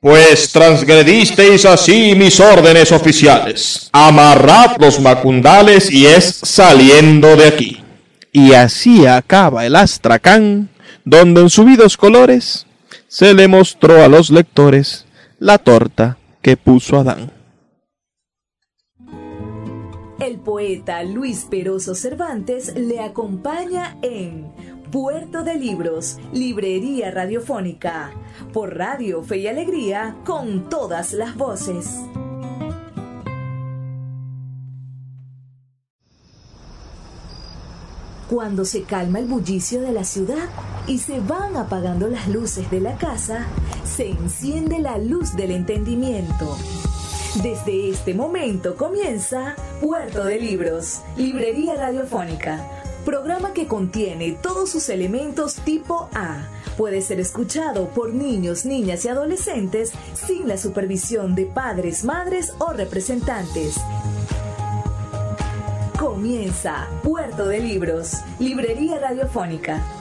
Pues 0.00 0.50
transgredisteis 0.50 1.64
así 1.66 2.16
mis 2.16 2.40
órdenes 2.40 2.90
oficiales. 2.90 3.90
Amarrad 3.92 4.78
los 4.80 4.98
macundales 4.98 5.88
y 5.88 6.06
es 6.06 6.40
saliendo 6.42 7.36
de 7.36 7.46
aquí. 7.46 7.84
Y 8.32 8.54
así 8.54 9.06
acaba 9.06 9.64
el 9.64 9.76
astracán, 9.76 10.68
donde 11.04 11.42
en 11.42 11.50
subidos 11.50 11.96
colores 11.96 12.66
se 13.06 13.34
le 13.34 13.46
mostró 13.46 14.02
a 14.02 14.08
los 14.08 14.30
lectores 14.30 15.06
la 15.38 15.58
torta 15.58 16.18
que 16.42 16.56
puso 16.56 16.98
Adán. 16.98 17.35
El 20.18 20.38
poeta 20.38 21.02
Luis 21.02 21.44
Peroso 21.44 21.94
Cervantes 21.94 22.74
le 22.74 23.00
acompaña 23.00 23.98
en 24.00 24.50
Puerto 24.90 25.44
de 25.44 25.56
Libros, 25.56 26.16
Librería 26.32 27.10
Radiofónica, 27.10 28.12
por 28.54 28.78
Radio 28.78 29.22
Fe 29.22 29.38
y 29.38 29.46
Alegría, 29.46 30.16
con 30.24 30.70
todas 30.70 31.12
las 31.12 31.36
voces. 31.36 32.00
Cuando 38.30 38.64
se 38.64 38.84
calma 38.84 39.18
el 39.18 39.26
bullicio 39.26 39.82
de 39.82 39.92
la 39.92 40.04
ciudad 40.04 40.48
y 40.86 40.98
se 40.98 41.20
van 41.20 41.56
apagando 41.56 42.08
las 42.08 42.26
luces 42.26 42.70
de 42.70 42.80
la 42.80 42.96
casa, 42.96 43.46
se 43.84 44.08
enciende 44.08 44.78
la 44.78 44.96
luz 44.96 45.36
del 45.36 45.50
entendimiento. 45.50 46.56
Desde 47.42 47.90
este 47.90 48.14
momento 48.14 48.76
comienza 48.76 49.56
Puerto 49.82 50.24
de 50.24 50.40
Libros, 50.40 51.02
Librería 51.18 51.74
Radiofónica, 51.74 52.66
programa 53.04 53.52
que 53.52 53.66
contiene 53.66 54.38
todos 54.40 54.70
sus 54.70 54.88
elementos 54.88 55.56
tipo 55.56 56.08
A. 56.14 56.48
Puede 56.78 57.02
ser 57.02 57.20
escuchado 57.20 57.90
por 57.90 58.14
niños, 58.14 58.64
niñas 58.64 59.04
y 59.04 59.08
adolescentes 59.08 59.92
sin 60.14 60.48
la 60.48 60.56
supervisión 60.56 61.34
de 61.34 61.44
padres, 61.44 62.04
madres 62.04 62.54
o 62.58 62.72
representantes. 62.72 63.76
Comienza 65.98 66.88
Puerto 67.02 67.48
de 67.48 67.60
Libros, 67.60 68.14
Librería 68.38 68.98
Radiofónica. 68.98 69.95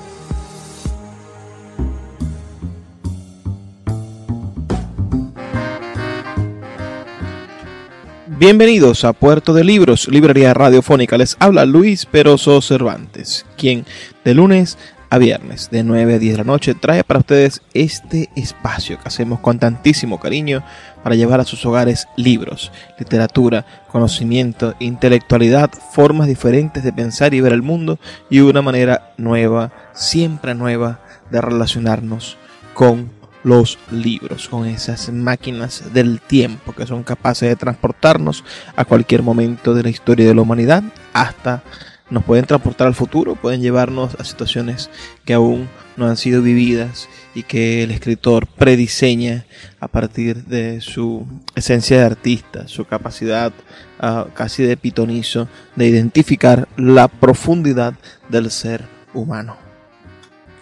Bienvenidos 8.38 9.06
a 9.06 9.14
Puerto 9.14 9.54
de 9.54 9.64
Libros, 9.64 10.10
Librería 10.10 10.54
Radiofónica. 10.54 11.18
Les 11.18 11.38
habla 11.40 11.66
Luis 11.66 12.06
Peroso 12.06 12.62
Cervantes, 12.62 13.46
quien 13.56 13.86
de 14.26 14.34
lunes 14.34 14.78
a 15.10 15.18
viernes 15.18 15.70
de 15.72 15.86
9 15.86 16.16
a 16.16 16.20
10 16.20 16.34
de 16.34 16.38
la 16.40 16.44
noche 16.44 16.76
trae 16.76 17.06
para 17.06 17.22
ustedes 17.22 17.62
este 17.74 18.30
espacio 18.36 19.00
que 19.00 19.08
hacemos 19.08 19.40
con 19.40 19.58
tantísimo 19.58 20.20
cariño 20.20 20.66
para 21.02 21.16
llevar 21.16 21.40
a 21.40 21.46
sus 21.46 21.66
hogares 21.66 22.10
libros, 22.18 22.74
literatura, 23.00 23.66
conocimiento, 23.90 24.76
intelectualidad, 24.80 25.70
formas 25.94 26.28
diferentes 26.28 26.84
de 26.84 26.92
pensar 26.92 27.34
y 27.34 27.40
ver 27.40 27.54
el 27.54 27.62
mundo 27.62 28.00
y 28.30 28.42
una 28.42 28.62
manera 28.62 29.14
nueva, 29.16 29.72
siempre 29.94 30.56
nueva, 30.56 31.00
de 31.32 31.40
relacionarnos 31.40 32.36
con 32.74 33.12
los 33.46 33.78
libros, 33.92 34.50
con 34.50 34.66
esas 34.66 35.14
máquinas 35.14 35.94
del 35.94 36.20
tiempo 36.20 36.74
que 36.74 36.88
son 36.88 37.04
capaces 37.04 37.48
de 37.48 37.56
transportarnos 37.56 38.44
a 38.76 38.86
cualquier 38.86 39.22
momento 39.22 39.76
de 39.76 39.84
la 39.84 39.90
historia 39.90 40.28
de 40.28 40.34
la 40.34 40.42
humanidad, 40.42 40.84
hasta 41.14 41.64
nos 42.10 42.24
pueden 42.24 42.46
transportar 42.46 42.88
al 42.88 42.96
futuro, 42.96 43.36
pueden 43.36 43.62
llevarnos 43.62 44.16
a 44.16 44.24
situaciones 44.24 44.90
que 45.26 45.34
aún 45.34 45.70
no 45.96 46.08
han 46.08 46.18
sido 46.18 46.42
vividas 46.42 47.08
y 47.36 47.44
que 47.44 47.84
el 47.84 47.92
escritor 47.92 48.48
prediseña 48.48 49.46
a 49.80 49.88
partir 49.88 50.46
de 50.46 50.82
su 50.82 51.28
esencia 51.54 52.00
de 52.00 52.06
artista, 52.06 52.68
su 52.68 52.86
capacidad 52.86 53.54
uh, 54.02 54.32
casi 54.34 54.64
de 54.64 54.76
pitonizo 54.76 55.48
de 55.76 55.88
identificar 55.88 56.68
la 56.78 57.08
profundidad 57.08 57.94
del 58.28 58.50
ser 58.50 58.86
humano. 59.14 59.65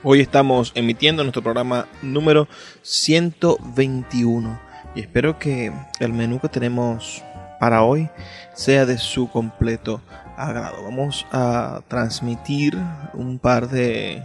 Hoy 0.06 0.20
estamos 0.20 0.74
emitiendo 0.76 1.24
nuestro 1.24 1.42
programa 1.42 1.88
número 2.02 2.50
121 2.82 4.60
y 4.96 5.00
espero 5.00 5.40
que 5.40 5.72
el 6.02 6.12
menú 6.12 6.42
que 6.42 6.50
tenemos 6.50 7.24
para 7.58 7.84
hoy 7.84 8.10
sea 8.54 8.86
de 8.86 8.98
su 8.98 9.30
completo 9.30 10.02
agrado. 10.36 10.84
Vamos 10.84 11.26
a 11.32 11.84
transmitir 11.88 12.78
un 13.14 13.40
par 13.40 13.70
de, 13.70 14.22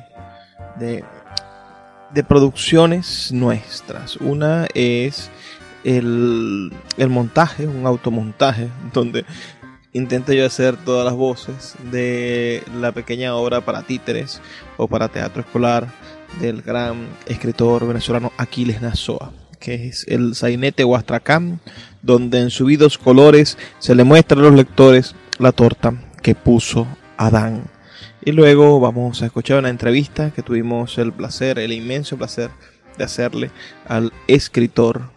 de, 0.81 1.05
producciones 2.25 3.31
nuestras. 3.31 4.17
Una 4.17 4.67
es 4.75 5.31
el, 5.85 6.73
el 6.97 7.09
montaje, 7.09 7.69
un 7.69 7.87
automontaje, 7.87 8.69
donde 8.93 9.25
intento 9.93 10.33
yo 10.33 10.47
hacer 10.47 10.77
todas 10.77 11.05
las 11.05 11.15
voces 11.15 11.75
de 11.91 12.63
la 12.75 12.93
pequeña 12.93 13.35
obra 13.35 13.61
para 13.61 13.83
títeres 13.83 14.41
o 14.77 14.87
para 14.87 15.09
teatro 15.09 15.43
escolar 15.43 15.89
del 16.41 16.63
gran 16.63 17.09
escritor 17.27 17.87
venezolano 17.87 18.33
Aquiles 18.37 18.83
Nazoa, 18.83 19.33
que 19.59 19.89
es 19.89 20.05
el 20.09 20.35
sainete 20.35 20.85
Huastracán, 20.85 21.61
donde 22.03 22.41
en 22.41 22.51
subidos 22.51 22.99
colores 22.99 23.59
se 23.79 23.95
le 23.95 24.05
muestra 24.05 24.39
a 24.39 24.43
los 24.43 24.55
lectores 24.55 25.15
la 25.39 25.53
torta 25.53 25.95
que 26.23 26.35
puso 26.35 26.87
Adán. 27.17 27.65
Y 28.25 28.33
luego 28.33 28.79
vamos 28.79 29.23
a 29.23 29.27
escuchar 29.27 29.59
una 29.59 29.71
entrevista 29.71 30.31
que 30.31 30.43
tuvimos 30.43 30.99
el 30.99 31.13
placer, 31.13 31.59
el 31.59 31.73
inmenso 31.73 32.17
placer 32.17 32.51
de 32.97 33.05
hacerle 33.05 33.51
al 33.87 34.13
escritor 34.27 35.11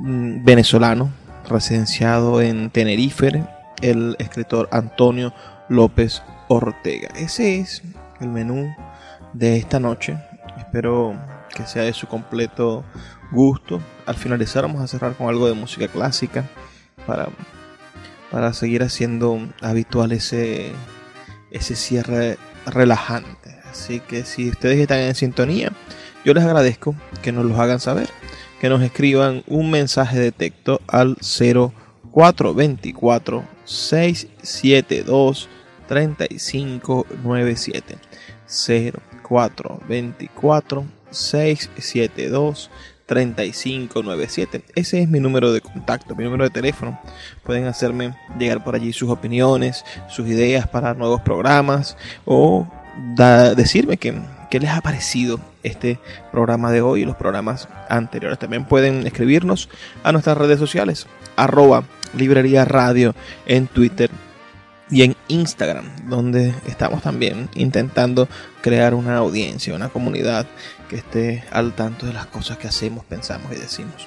mm, 0.00 0.44
venezolano 0.44 1.10
residenciado 1.48 2.40
en 2.42 2.70
Tenerife, 2.70 3.44
el 3.82 4.16
escritor 4.18 4.68
Antonio 4.72 5.32
López 5.68 6.22
Ortega. 6.48 7.08
Ese 7.16 7.60
es 7.60 7.82
el 8.20 8.28
menú 8.28 8.74
de 9.32 9.56
esta 9.56 9.80
noche. 9.80 10.18
Espero 10.56 11.14
que 11.54 11.66
sea 11.66 11.82
de 11.82 11.92
su 11.92 12.06
completo 12.06 12.84
gusto. 13.30 13.80
Al 14.06 14.16
finalizar 14.16 14.62
vamos 14.62 14.82
a 14.82 14.86
cerrar 14.86 15.14
con 15.14 15.28
algo 15.28 15.46
de 15.46 15.54
música 15.54 15.88
clásica 15.88 16.44
para, 17.06 17.28
para 18.30 18.52
seguir 18.52 18.82
haciendo 18.82 19.38
habitual 19.60 20.12
ese, 20.12 20.72
ese 21.50 21.76
cierre 21.76 22.38
relajante. 22.66 23.58
Así 23.70 24.00
que 24.00 24.24
si 24.24 24.48
ustedes 24.48 24.78
están 24.78 25.00
en 25.00 25.14
sintonía, 25.14 25.72
yo 26.24 26.34
les 26.34 26.44
agradezco 26.44 26.94
que 27.22 27.32
nos 27.32 27.44
lo 27.44 27.60
hagan 27.60 27.80
saber, 27.80 28.08
que 28.60 28.68
nos 28.68 28.82
escriban 28.82 29.44
un 29.46 29.70
mensaje 29.70 30.18
de 30.18 30.32
texto 30.32 30.80
al 30.86 31.16
0424 31.16 31.87
672 33.64 35.48
3597 35.86 37.98
0424 38.48 40.86
672 41.10 42.70
3597 43.06 44.64
Ese 44.74 45.02
es 45.02 45.08
mi 45.08 45.20
número 45.20 45.52
de 45.52 45.60
contacto, 45.60 46.16
mi 46.16 46.24
número 46.24 46.42
de 46.42 46.50
teléfono. 46.50 47.00
Pueden 47.44 47.66
hacerme 47.66 48.16
llegar 48.36 48.64
por 48.64 48.74
allí 48.74 48.92
sus 48.92 49.10
opiniones, 49.10 49.84
sus 50.08 50.26
ideas 50.26 50.66
para 50.66 50.94
nuevos 50.94 51.20
programas 51.20 51.96
o 52.24 52.66
decirme 53.56 53.96
que, 53.96 54.20
qué 54.50 54.58
les 54.58 54.70
ha 54.70 54.80
parecido 54.80 55.38
este 55.62 56.00
programa 56.32 56.72
de 56.72 56.82
hoy 56.82 57.02
y 57.02 57.04
los 57.04 57.14
programas 57.14 57.68
anteriores. 57.88 58.40
También 58.40 58.64
pueden 58.64 59.06
escribirnos 59.06 59.68
a 60.02 60.10
nuestras 60.12 60.36
redes 60.36 60.58
sociales, 60.58 61.06
arroba 61.38 61.84
librería 62.14 62.64
radio 62.64 63.14
en 63.46 63.66
Twitter 63.66 64.10
y 64.90 65.02
en 65.02 65.16
Instagram, 65.28 66.08
donde 66.08 66.54
estamos 66.66 67.02
también 67.02 67.50
intentando 67.54 68.26
crear 68.62 68.94
una 68.94 69.18
audiencia, 69.18 69.74
una 69.74 69.90
comunidad 69.90 70.46
que 70.88 70.96
esté 70.96 71.44
al 71.50 71.74
tanto 71.74 72.06
de 72.06 72.14
las 72.14 72.24
cosas 72.26 72.56
que 72.58 72.68
hacemos, 72.68 73.04
pensamos 73.04 73.52
y 73.52 73.56
decimos. 73.56 74.06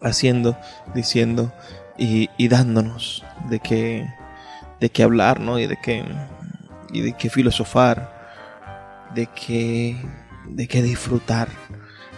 haciendo, 0.00 0.58
diciendo 0.96 1.52
y, 1.96 2.28
y 2.36 2.48
dándonos 2.48 3.24
de 3.48 3.60
qué, 3.60 4.12
de 4.80 5.02
hablar, 5.04 5.38
¿no? 5.38 5.60
Y 5.60 5.68
de 5.68 5.76
qué, 5.80 6.04
y 6.92 7.02
de 7.02 7.12
qué 7.12 7.30
filosofar, 7.30 9.08
de 9.14 9.28
qué, 9.28 9.96
de 10.48 10.66
qué 10.66 10.82
disfrutar. 10.82 11.48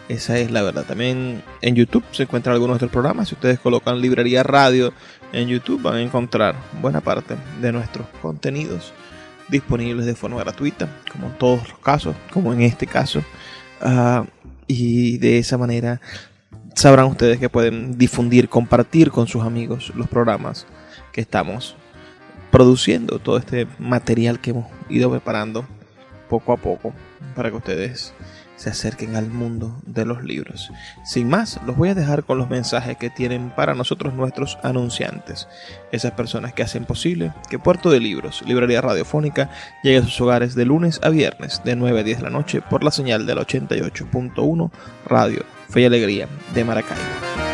Esa 0.09 0.38
es 0.38 0.50
la 0.50 0.62
verdad. 0.62 0.85
También 0.87 1.42
en 1.61 1.74
YouTube 1.74 2.04
se 2.12 2.22
encuentran 2.22 2.54
algunos 2.54 2.70
de 2.70 2.85
nuestros 2.85 2.92
programas. 2.92 3.28
Si 3.28 3.35
ustedes 3.35 3.61
colocan 3.61 4.00
librería 4.00 4.42
radio 4.42 4.94
en 5.35 5.48
YouTube 5.48 5.83
van 5.83 5.96
a 5.96 6.00
encontrar 6.00 6.54
buena 6.80 7.02
parte 7.02 7.37
de 7.61 7.70
nuestros 7.70 8.07
contenidos 8.22 8.94
disponibles 9.48 10.07
de 10.07 10.14
forma 10.14 10.38
gratuita, 10.38 10.88
como 11.11 11.28
en 11.28 11.38
todos 11.38 11.68
los 11.68 11.78
casos, 11.78 12.14
como 12.33 12.52
en 12.52 12.62
este 12.62 12.87
caso. 12.87 13.22
Uh, 13.83 14.24
y 14.66 15.18
de 15.18 15.38
esa 15.38 15.59
manera 15.59 16.00
sabrán 16.74 17.07
ustedes 17.07 17.38
que 17.38 17.48
pueden 17.48 17.98
difundir, 17.98 18.48
compartir 18.48 19.11
con 19.11 19.26
sus 19.26 19.42
amigos 19.42 19.92
los 19.94 20.09
programas 20.09 20.66
que 21.12 21.20
estamos 21.20 21.76
produciendo, 22.50 23.18
todo 23.18 23.37
este 23.37 23.66
material 23.78 24.40
que 24.40 24.50
hemos 24.50 24.66
ido 24.88 25.11
preparando 25.11 25.66
poco 26.28 26.52
a 26.52 26.57
poco 26.57 26.92
para 27.35 27.50
que 27.50 27.57
ustedes 27.57 28.14
se 28.56 28.70
acerquen 28.70 29.16
al 29.16 29.28
mundo 29.28 29.80
de 29.86 30.04
los 30.04 30.22
libros. 30.22 30.70
Sin 31.04 31.28
más, 31.28 31.60
los 31.66 31.76
voy 31.76 31.90
a 31.90 31.94
dejar 31.94 32.24
con 32.24 32.38
los 32.38 32.50
mensajes 32.50 32.96
que 32.96 33.10
tienen 33.10 33.50
para 33.50 33.74
nosotros 33.74 34.14
nuestros 34.14 34.58
anunciantes, 34.62 35.48
esas 35.92 36.12
personas 36.12 36.52
que 36.52 36.62
hacen 36.62 36.84
posible 36.84 37.32
que 37.48 37.58
Puerto 37.58 37.90
de 37.90 38.00
Libros, 38.00 38.42
Librería 38.46 38.80
Radiofónica, 38.80 39.50
llegue 39.82 39.98
a 39.98 40.02
sus 40.02 40.20
hogares 40.20 40.54
de 40.54 40.64
lunes 40.64 41.00
a 41.02 41.08
viernes 41.08 41.62
de 41.64 41.76
9 41.76 42.00
a 42.00 42.02
10 42.02 42.18
de 42.18 42.24
la 42.24 42.30
noche 42.30 42.62
por 42.62 42.84
la 42.84 42.90
señal 42.90 43.26
del 43.26 43.38
88.1 43.38 44.70
Radio 45.06 45.44
Fe 45.68 45.82
y 45.82 45.84
Alegría 45.86 46.28
de 46.54 46.64
Maracaibo. 46.64 47.53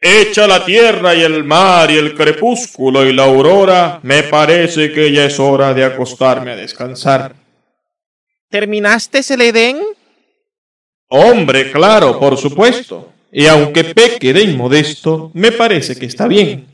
Echa 0.00 0.46
la 0.46 0.64
tierra 0.64 1.14
y 1.14 1.22
el 1.22 1.44
mar 1.44 1.90
y 1.90 1.98
el 1.98 2.14
crepúsculo 2.14 3.04
y 3.04 3.12
la 3.12 3.24
aurora, 3.24 4.00
me 4.02 4.22
parece 4.22 4.92
que 4.92 5.12
ya 5.12 5.26
es 5.26 5.38
hora 5.38 5.74
de 5.74 5.84
acostarme 5.84 6.52
a 6.52 6.56
descansar. 6.56 7.34
¿Terminaste 8.48 9.20
el 9.28 9.42
Edén? 9.42 9.78
Hombre, 11.08 11.70
claro, 11.70 12.18
por 12.18 12.38
supuesto. 12.38 13.12
Y 13.30 13.46
aunque 13.46 13.84
peque 13.84 14.32
de 14.32 14.42
inmodesto, 14.42 15.30
me 15.34 15.52
parece 15.52 15.94
que 15.96 16.06
está 16.06 16.26
bien. 16.26 16.66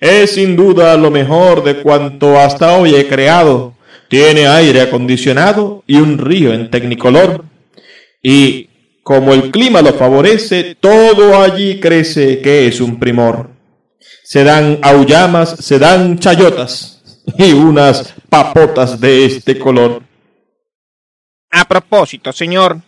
Es 0.00 0.32
sin 0.32 0.56
duda 0.56 0.96
lo 0.96 1.10
mejor 1.10 1.62
de 1.62 1.82
cuanto 1.82 2.38
hasta 2.40 2.78
hoy 2.78 2.94
he 2.94 3.06
creado. 3.06 3.74
Tiene 4.10 4.48
aire 4.48 4.80
acondicionado 4.80 5.84
y 5.86 5.94
un 5.98 6.18
río 6.18 6.52
en 6.52 6.68
tecnicolor. 6.68 7.44
Y 8.20 8.68
como 9.04 9.32
el 9.32 9.52
clima 9.52 9.82
lo 9.82 9.94
favorece, 9.94 10.74
todo 10.74 11.40
allí 11.40 11.78
crece 11.78 12.40
que 12.40 12.66
es 12.66 12.80
un 12.80 12.98
primor. 12.98 13.50
Se 14.24 14.42
dan 14.42 14.80
aullamas, 14.82 15.50
se 15.60 15.78
dan 15.78 16.18
chayotas 16.18 17.22
y 17.38 17.52
unas 17.52 18.12
papotas 18.28 19.00
de 19.00 19.26
este 19.26 19.56
color. 19.56 20.02
A 21.52 21.64
propósito, 21.68 22.32
señor, 22.32 22.80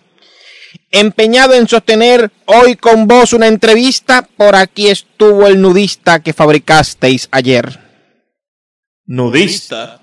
empeñado 0.90 1.54
en 1.54 1.68
sostener 1.68 2.32
hoy 2.46 2.74
con 2.74 3.06
vos 3.06 3.32
una 3.32 3.46
entrevista, 3.46 4.28
por 4.36 4.56
aquí 4.56 4.88
estuvo 4.88 5.46
el 5.46 5.60
nudista 5.60 6.20
que 6.20 6.32
fabricasteis 6.32 7.28
ayer. 7.30 7.78
¿Nudista? 9.06 10.01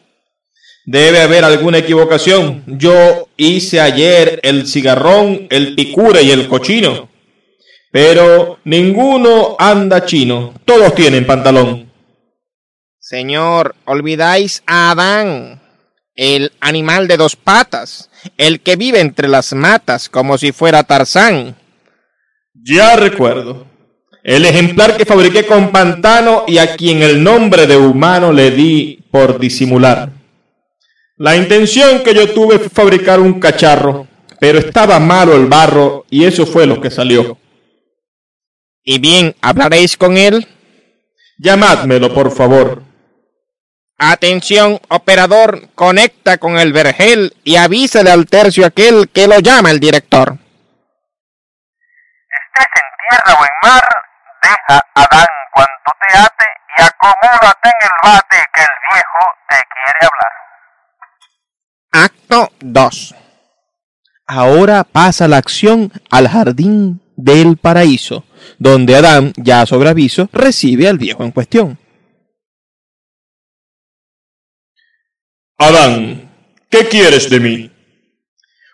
Debe 0.91 1.21
haber 1.21 1.45
alguna 1.45 1.77
equivocación. 1.77 2.63
Yo 2.65 3.27
hice 3.37 3.79
ayer 3.79 4.39
el 4.41 4.65
cigarrón, 4.65 5.45
el 5.51 5.75
picure 5.75 6.23
y 6.23 6.31
el 6.31 6.47
cochino. 6.47 7.09
Pero 7.91 8.57
ninguno 8.63 9.55
anda 9.59 10.07
chino. 10.07 10.55
Todos 10.65 10.95
tienen 10.95 11.27
pantalón. 11.27 11.91
Señor, 12.99 13.75
olvidáis 13.85 14.63
a 14.65 14.89
Adán, 14.89 15.61
el 16.15 16.53
animal 16.59 17.07
de 17.07 17.17
dos 17.17 17.35
patas, 17.35 18.09
el 18.39 18.59
que 18.59 18.75
vive 18.75 18.99
entre 18.99 19.27
las 19.27 19.53
matas 19.53 20.09
como 20.09 20.39
si 20.39 20.51
fuera 20.51 20.81
Tarzán. 20.81 21.55
Ya 22.55 22.95
recuerdo. 22.95 23.67
El 24.23 24.43
ejemplar 24.43 24.97
que 24.97 25.05
fabriqué 25.05 25.45
con 25.45 25.71
pantano 25.71 26.45
y 26.47 26.57
a 26.57 26.75
quien 26.75 27.03
el 27.03 27.23
nombre 27.23 27.67
de 27.67 27.77
humano 27.77 28.33
le 28.33 28.49
di 28.49 29.05
por 29.11 29.37
disimular. 29.37 30.18
La 31.19 31.35
intención 31.35 32.01
que 32.01 32.13
yo 32.13 32.33
tuve 32.33 32.59
fue 32.59 32.69
fabricar 32.69 33.19
un 33.19 33.41
cacharro, 33.41 34.07
pero 34.39 34.57
estaba 34.57 35.01
malo 35.01 35.35
el 35.35 35.47
barro 35.47 36.05
y 36.09 36.23
eso 36.23 36.45
fue 36.45 36.65
lo 36.65 36.79
que 36.79 36.89
salió. 36.89 37.37
¿Y 38.85 38.99
bien, 38.99 39.35
hablaréis 39.41 39.97
con 39.97 40.15
él? 40.15 40.47
Llamádmelo, 41.37 42.13
por 42.13 42.31
favor. 42.31 42.83
Atención, 43.97 44.79
operador, 44.87 45.67
conecta 45.75 46.37
con 46.37 46.57
el 46.57 46.71
vergel 46.71 47.35
y 47.43 47.57
avísale 47.57 48.11
al 48.11 48.25
tercio 48.25 48.65
aquel 48.65 49.09
que 49.09 49.27
lo 49.27 49.39
llama 49.39 49.71
el 49.71 49.81
director. 49.81 50.37
Estés 52.29 52.67
en 52.75 52.89
tierra 53.09 53.41
o 53.41 53.43
en 53.43 53.69
mar, 53.69 53.83
deja 54.41 54.81
Adán 54.95 55.27
cuanto 55.53 55.91
te 55.99 56.17
ate 56.17 56.45
y 56.77 56.81
acomódate 56.81 57.67
en 57.67 57.73
el 57.81 57.91
bate 58.03 58.37
que 58.53 58.61
el 58.61 58.69
viejo 58.93 59.19
te 59.49 59.55
quiere 59.57 59.99
hablar. 59.99 60.48
Acto 61.91 62.51
2. 62.59 63.15
Ahora 64.27 64.83
pasa 64.83 65.27
la 65.27 65.37
acción 65.37 65.91
al 66.11 66.27
jardín 66.27 67.01
del 67.15 67.57
paraíso, 67.57 68.25
donde 68.59 68.95
Adán, 68.95 69.33
ya 69.37 69.65
sobre 69.65 69.89
aviso, 69.89 70.29
recibe 70.31 70.87
al 70.87 70.99
viejo 70.99 71.23
en 71.23 71.31
cuestión. 71.31 71.79
Adán, 75.57 76.29
¿qué 76.69 76.87
quieres 76.87 77.29
de 77.29 77.39
mí? 77.39 77.71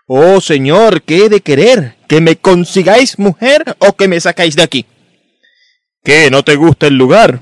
Oh 0.08 0.42
señor, 0.42 1.02
¿qué 1.02 1.26
he 1.26 1.30
de 1.30 1.42
querer? 1.42 1.96
¿Que 2.08 2.20
me 2.22 2.36
consigáis 2.36 3.18
mujer 3.18 3.78
o 3.80 3.96
que 3.96 4.08
me 4.08 4.20
sacáis 4.20 4.56
de 4.56 4.64
aquí? 4.64 4.86
¿Qué? 6.04 6.30
¿No 6.30 6.44
te 6.44 6.56
gusta 6.56 6.88
el 6.88 6.96
lugar? 6.96 7.40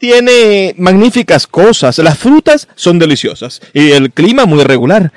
Tiene 0.00 0.74
magníficas 0.78 1.46
cosas, 1.46 1.98
las 1.98 2.16
frutas 2.16 2.68
son 2.74 2.98
deliciosas 2.98 3.60
y 3.74 3.90
el 3.90 4.10
clima 4.10 4.46
muy 4.46 4.64
regular. 4.64 5.12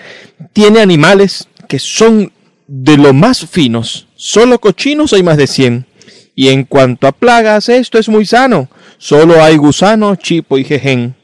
Tiene 0.52 0.82
animales 0.82 1.48
que 1.70 1.80
son 1.80 2.34
de 2.68 2.98
lo 2.98 3.14
más 3.14 3.46
finos, 3.50 4.08
solo 4.18 4.60
cochinos 4.60 5.14
hay 5.14 5.24
más 5.24 5.38
de 5.38 5.48
100. 5.48 5.86
Y 6.36 6.50
en 6.50 6.66
cuanto 6.66 7.08
a 7.08 7.14
plagas, 7.14 7.70
esto 7.70 7.98
es 7.98 8.10
muy 8.10 8.26
sano, 8.26 8.68
solo 8.98 9.42
hay 9.42 9.56
gusano, 9.56 10.18
chipo 10.18 10.58
y 10.58 10.66
jejen. 10.66 11.16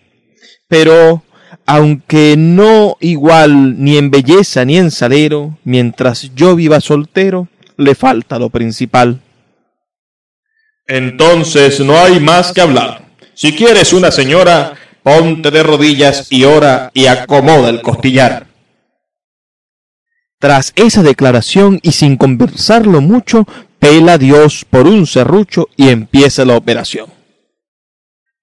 Pero, 0.69 1.23
aunque 1.65 2.35
no 2.37 2.95
igual 3.01 3.83
ni 3.83 3.97
en 3.97 4.09
belleza 4.09 4.63
ni 4.63 4.77
en 4.77 4.89
salero, 4.89 5.57
mientras 5.65 6.33
yo 6.33 6.55
viva 6.55 6.79
soltero, 6.79 7.49
le 7.75 7.93
falta 7.93 8.39
lo 8.39 8.49
principal. 8.49 9.19
Entonces 10.87 11.81
no 11.81 11.99
hay 11.99 12.21
más 12.21 12.53
que 12.53 12.61
hablar. 12.61 13.08
Si 13.39 13.55
quieres 13.55 13.93
una 13.93 14.11
señora, 14.11 14.73
ponte 15.01 15.49
de 15.49 15.63
rodillas 15.63 16.27
y 16.29 16.43
ora 16.43 16.91
y 16.93 17.05
acomoda 17.05 17.69
el 17.69 17.81
costillar. 17.81 18.47
Tras 20.37 20.73
esa 20.75 21.03
declaración 21.03 21.79
y 21.81 21.93
sin 21.93 22.17
conversarlo 22.17 22.99
mucho, 22.99 23.47
pela 23.79 24.17
Dios 24.17 24.65
por 24.69 24.87
un 24.87 25.07
serrucho 25.07 25.69
y 25.77 25.87
empieza 25.87 26.43
la 26.43 26.57
operación. 26.57 27.07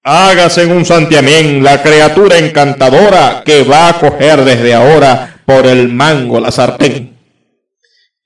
Hágase 0.01 0.63
en 0.63 0.71
un 0.71 0.83
santiamén 0.83 1.63
la 1.63 1.83
criatura 1.83 2.39
encantadora 2.39 3.43
que 3.45 3.61
va 3.61 3.89
a 3.89 3.99
coger 3.99 4.43
desde 4.45 4.73
ahora 4.73 5.41
por 5.45 5.67
el 5.67 5.89
mango 5.89 6.39
la 6.39 6.49
sartén. 6.49 7.16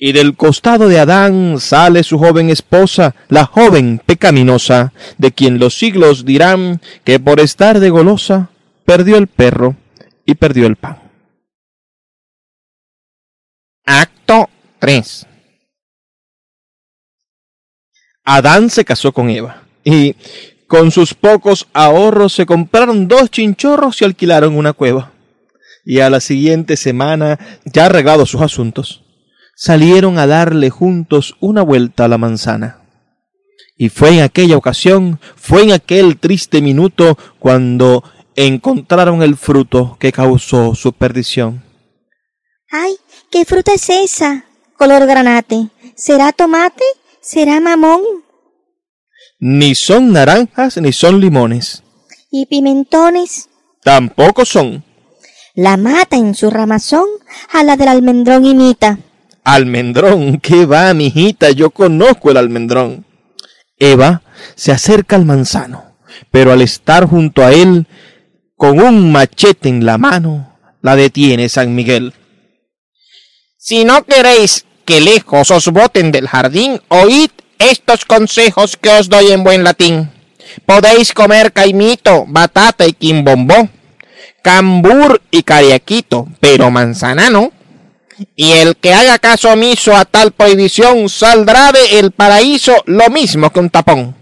Y 0.04 0.14
del 0.14 0.36
costado 0.36 0.88
de 0.88 1.00
Adán 1.00 1.60
sale 1.60 2.04
su 2.04 2.18
joven 2.18 2.50
esposa, 2.50 3.14
la 3.30 3.46
joven 3.46 4.02
pecaminosa, 4.04 4.94
de 5.20 5.32
quien 5.32 5.60
los 5.60 5.78
siglos 5.78 6.26
dirán 6.26 6.82
que 7.04 7.20
por 7.20 7.40
estar 7.40 7.80
de 7.80 7.92
golosa 7.92 8.50
perdió 8.84 9.18
el 9.18 9.28
perro 9.28 9.76
y 10.26 10.34
perdió 10.34 10.66
el 10.66 10.76
pan. 10.76 11.04
Acto 13.86 14.50
3. 14.80 15.28
Adán 18.24 18.72
se 18.72 18.84
casó 18.84 19.12
con 19.12 19.30
Eva 19.30 19.62
y 19.84 20.16
con 20.66 20.90
sus 20.90 21.14
pocos 21.14 21.68
ahorros 21.74 22.34
se 22.34 22.48
compraron 22.48 23.08
dos 23.08 23.30
chinchorros 23.30 24.02
y 24.02 24.06
alquilaron 24.06 24.58
una 24.58 24.74
cueva. 24.74 25.12
Y 25.86 26.00
a 26.00 26.10
la 26.10 26.22
siguiente 26.22 26.76
semana, 26.76 27.38
ya 27.66 27.86
arreglados 27.86 28.32
sus 28.32 28.42
asuntos, 28.42 29.01
salieron 29.62 30.18
a 30.18 30.26
darle 30.26 30.72
juntos 30.72 31.36
una 31.40 31.62
vuelta 31.62 32.06
a 32.06 32.08
la 32.08 32.18
manzana. 32.18 32.82
Y 33.78 33.90
fue 33.90 34.10
en 34.10 34.22
aquella 34.22 34.58
ocasión, 34.58 35.20
fue 35.36 35.62
en 35.62 35.72
aquel 35.72 36.18
triste 36.18 36.64
minuto 36.64 37.16
cuando 37.38 38.04
encontraron 38.36 39.22
el 39.22 39.38
fruto 39.38 39.98
que 40.00 40.12
causó 40.12 40.74
su 40.74 40.94
perdición. 40.94 41.64
¡Ay! 42.72 42.96
¿Qué 43.30 43.46
fruta 43.46 43.72
es 43.76 43.88
esa? 43.92 44.46
Color 44.80 45.06
granate. 45.06 45.68
¿Será 45.96 46.32
tomate? 46.32 46.84
¿Será 47.22 47.60
mamón? 47.60 48.02
Ni 49.40 49.76
son 49.76 50.12
naranjas 50.12 50.78
ni 50.78 50.92
son 50.92 51.20
limones. 51.20 51.84
¿Y 52.32 52.48
pimentones? 52.48 53.48
Tampoco 53.84 54.44
son. 54.44 54.84
La 55.54 55.78
mata 55.78 56.16
en 56.16 56.34
su 56.34 56.50
ramazón 56.50 57.06
a 57.54 57.64
la 57.64 57.78
del 57.78 57.90
almendrón 57.90 58.44
imita. 58.46 58.98
Almendrón, 59.44 60.40
¿qué 60.40 60.66
va, 60.66 60.94
mijita? 60.94 61.52
Yo 61.52 61.72
conozco 61.72 62.32
el 62.32 62.38
almendrón. 62.38 63.06
Eva 63.78 64.22
se 64.56 64.72
acerca 64.72 65.16
al 65.16 65.26
manzano, 65.26 65.96
pero 66.30 66.52
al 66.52 66.62
estar 66.62 67.06
junto 67.06 67.44
a 67.44 67.52
él, 67.52 67.88
con 68.56 68.80
un 68.80 69.12
machete 69.12 69.70
en 69.70 69.86
la 69.86 69.98
mano, 69.98 70.58
la 70.82 70.96
detiene 70.96 71.50
San 71.50 71.74
Miguel. 71.74 72.14
Si 73.58 73.84
no 73.84 74.04
queréis 74.06 74.66
que 74.86 75.02
lejos 75.02 75.50
os 75.52 75.68
boten 75.68 76.12
del 76.12 76.28
jardín, 76.28 76.80
oíd 76.90 77.32
estos 77.58 78.06
consejos 78.06 78.78
que 78.78 78.90
os 78.90 79.10
doy 79.10 79.32
en 79.32 79.44
buen 79.44 79.64
latín. 79.64 80.12
Podéis 80.66 81.14
comer 81.14 81.54
caimito, 81.54 82.26
batata 82.28 82.86
y 82.88 82.94
quimbombó, 82.94 83.70
cambur 84.44 85.22
y 85.32 85.44
cariaquito, 85.44 86.28
pero 86.40 86.72
manzana 86.72 87.30
no. 87.30 87.52
Y 88.36 88.52
el 88.52 88.76
que 88.76 88.94
haga 88.94 89.20
caso 89.20 89.52
omiso 89.52 89.96
a 89.96 90.06
tal 90.06 90.32
prohibición 90.32 91.10
saldrá 91.10 91.72
de 91.72 92.00
el 92.00 92.12
paraíso 92.12 92.76
lo 92.86 93.10
mismo 93.10 93.52
que 93.52 93.60
un 93.60 93.70
tapón. 93.70 94.16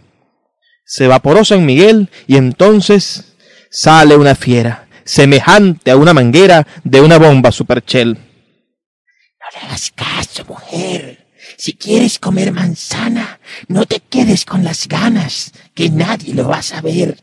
Se 0.86 1.06
evaporó 1.06 1.46
San 1.46 1.66
Miguel 1.66 2.10
y 2.28 2.38
entonces 2.38 3.36
sale 3.70 4.16
una 4.16 4.36
fiera, 4.36 4.88
semejante 5.06 5.92
a 5.92 5.98
una 5.98 6.14
manguera 6.14 6.66
de 6.84 7.02
una 7.02 7.18
bomba 7.18 7.52
superchel. 7.52 8.14
No 8.16 9.48
le 9.54 9.68
hagas 9.68 9.92
caso, 9.96 10.46
mujer. 10.46 11.28
Si 11.58 11.74
quieres 11.74 12.20
comer 12.20 12.52
manzana, 12.52 13.40
no 13.68 13.86
te 13.86 14.00
quedes 14.00 14.46
con 14.46 14.64
las 14.64 14.88
ganas, 14.88 15.52
que 15.74 15.90
nadie 15.90 16.34
lo 16.34 16.48
va 16.48 16.58
a 16.58 16.64
saber. 16.64 17.18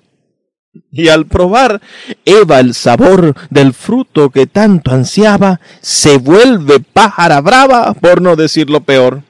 Y 0.92 1.08
al 1.08 1.26
probar 1.26 1.80
Eva 2.24 2.60
el 2.60 2.74
sabor 2.74 3.34
del 3.50 3.74
fruto 3.74 4.30
que 4.30 4.46
tanto 4.46 4.90
ansiaba, 4.90 5.60
se 5.80 6.18
vuelve 6.18 6.80
pájara 6.80 7.40
brava, 7.40 7.94
por 7.94 8.20
no 8.20 8.36
decir 8.36 8.70
lo 8.70 8.80
peor. 8.80 9.22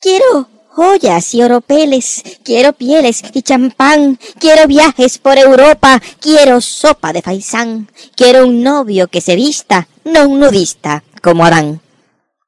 Quiero 0.00 0.48
joyas 0.70 1.34
y 1.34 1.42
oropeles, 1.42 2.22
quiero 2.42 2.72
pieles 2.72 3.22
y 3.34 3.42
champán, 3.42 4.18
quiero 4.38 4.66
viajes 4.66 5.18
por 5.18 5.36
Europa, 5.36 6.00
quiero 6.20 6.60
sopa 6.60 7.12
de 7.12 7.22
faisán, 7.22 7.88
quiero 8.16 8.46
un 8.46 8.62
novio 8.62 9.08
que 9.08 9.20
se 9.20 9.36
vista, 9.36 9.88
no 10.04 10.28
un 10.28 10.40
nudista, 10.40 11.02
como 11.22 11.44
Adán. 11.44 11.80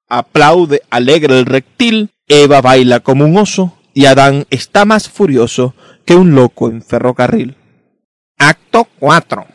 Aplaude 0.09 0.83
alegre 0.91 1.38
el 1.38 1.47
reptil, 1.47 2.11
Eva 2.29 2.61
baila 2.61 3.01
como 3.01 3.25
un 3.25 3.37
oso, 3.37 3.77
y 3.93 4.07
Adán 4.07 4.47
está 4.51 4.85
más 4.85 5.09
furioso 5.09 5.75
que 6.07 6.15
un 6.15 6.35
loco 6.35 6.69
en 6.69 6.83
ferrocarril. 6.83 7.57
Acto 8.44 8.88
4. 8.98 9.46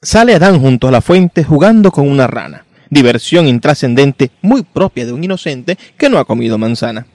Sale 0.00 0.34
Adán 0.34 0.58
junto 0.58 0.88
a 0.88 0.90
la 0.90 1.00
fuente 1.00 1.44
jugando 1.44 1.92
con 1.92 2.10
una 2.10 2.26
rana, 2.26 2.66
diversión 2.90 3.46
intrascendente 3.46 4.32
muy 4.42 4.64
propia 4.64 5.06
de 5.06 5.12
un 5.12 5.22
inocente 5.22 5.78
que 5.96 6.08
no 6.08 6.18
ha 6.18 6.24
comido 6.24 6.58
manzana. 6.58 7.06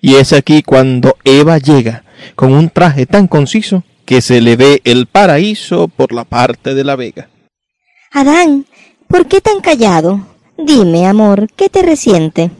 Y 0.00 0.14
es 0.14 0.32
aquí 0.32 0.62
cuando 0.62 1.16
Eva 1.24 1.58
llega, 1.58 2.04
con 2.36 2.52
un 2.52 2.70
traje 2.70 3.06
tan 3.06 3.26
conciso 3.26 3.82
que 4.04 4.20
se 4.20 4.40
le 4.40 4.54
ve 4.54 4.80
el 4.84 5.06
paraíso 5.06 5.88
por 5.88 6.12
la 6.12 6.22
parte 6.22 6.74
de 6.74 6.84
la 6.84 6.94
vega. 6.94 7.28
Adán, 8.12 8.64
¿por 9.08 9.26
qué 9.26 9.40
tan 9.40 9.60
callado? 9.60 10.24
Dime, 10.56 11.08
amor, 11.08 11.48
¿qué 11.56 11.68
te 11.68 11.82
resiente? 11.82 12.52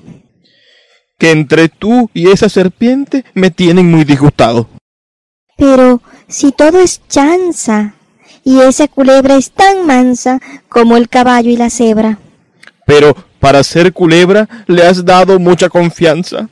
Que 1.17 1.31
entre 1.31 1.69
tú 1.69 2.11
y 2.13 2.29
esa 2.29 2.49
serpiente 2.49 3.25
me 3.35 3.53
tienen 3.53 3.89
muy 3.89 4.03
disgustado. 4.03 4.69
Pero 5.57 6.03
si 6.29 6.53
todo 6.53 6.81
es 6.81 7.01
chanza, 7.09 7.95
y 8.47 8.61
esa 8.61 8.87
culebra 8.87 9.37
es 9.37 9.51
tan 9.51 9.87
mansa 9.87 10.41
como 10.69 10.97
el 10.97 11.09
caballo 11.09 11.51
y 11.51 11.57
la 11.57 11.69
cebra. 11.69 12.19
Pero 12.87 13.17
para 13.41 13.65
ser 13.65 13.93
culebra 13.93 14.49
le 14.69 14.85
has 14.85 15.05
dado 15.05 15.41
mucha 15.41 15.69
confianza. 15.69 16.49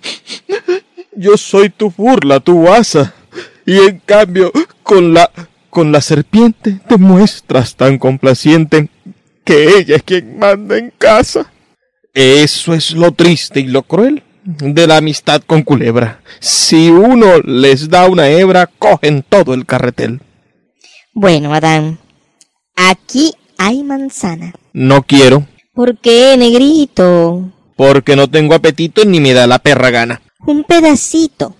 Yo 1.16 1.36
soy 1.36 1.70
tu 1.70 1.92
burla, 1.96 2.40
tu 2.40 2.68
asa. 2.68 3.14
Y 3.64 3.78
en 3.78 4.00
cambio, 4.04 4.50
con 4.82 5.14
la 5.14 5.30
con 5.70 5.92
la 5.92 6.00
serpiente 6.00 6.80
te 6.88 6.96
muestras 6.96 7.74
tan 7.74 7.98
complaciente 7.98 8.88
que 9.44 9.78
ella 9.78 9.96
es 9.96 10.02
quien 10.02 10.38
manda 10.38 10.76
en 10.76 10.92
casa. 10.98 11.52
Eso 12.12 12.74
es 12.74 12.90
lo 12.92 13.12
triste 13.12 13.60
y 13.60 13.66
lo 13.68 13.82
cruel 13.82 14.22
de 14.44 14.86
la 14.86 14.98
amistad 14.98 15.42
con 15.42 15.62
culebra. 15.62 16.20
Si 16.40 16.90
uno 16.90 17.38
les 17.44 17.88
da 17.88 18.06
una 18.08 18.28
hebra, 18.28 18.66
cogen 18.78 19.24
todo 19.28 19.54
el 19.54 19.66
carretel. 19.66 20.20
Bueno, 21.12 21.54
Adán, 21.54 21.98
aquí 22.76 23.34
hay 23.58 23.82
manzana. 23.82 24.52
No 24.72 25.02
quiero, 25.02 25.46
¿Por 25.72 25.98
qué, 25.98 26.36
negrito? 26.36 27.50
porque 27.76 28.14
no 28.14 28.30
tengo 28.30 28.54
apetito 28.54 29.04
ni 29.04 29.18
me 29.18 29.32
da 29.32 29.46
la 29.48 29.58
perra 29.58 29.90
gana. 29.90 30.22
Un 30.46 30.62
pedacito. 30.64 31.56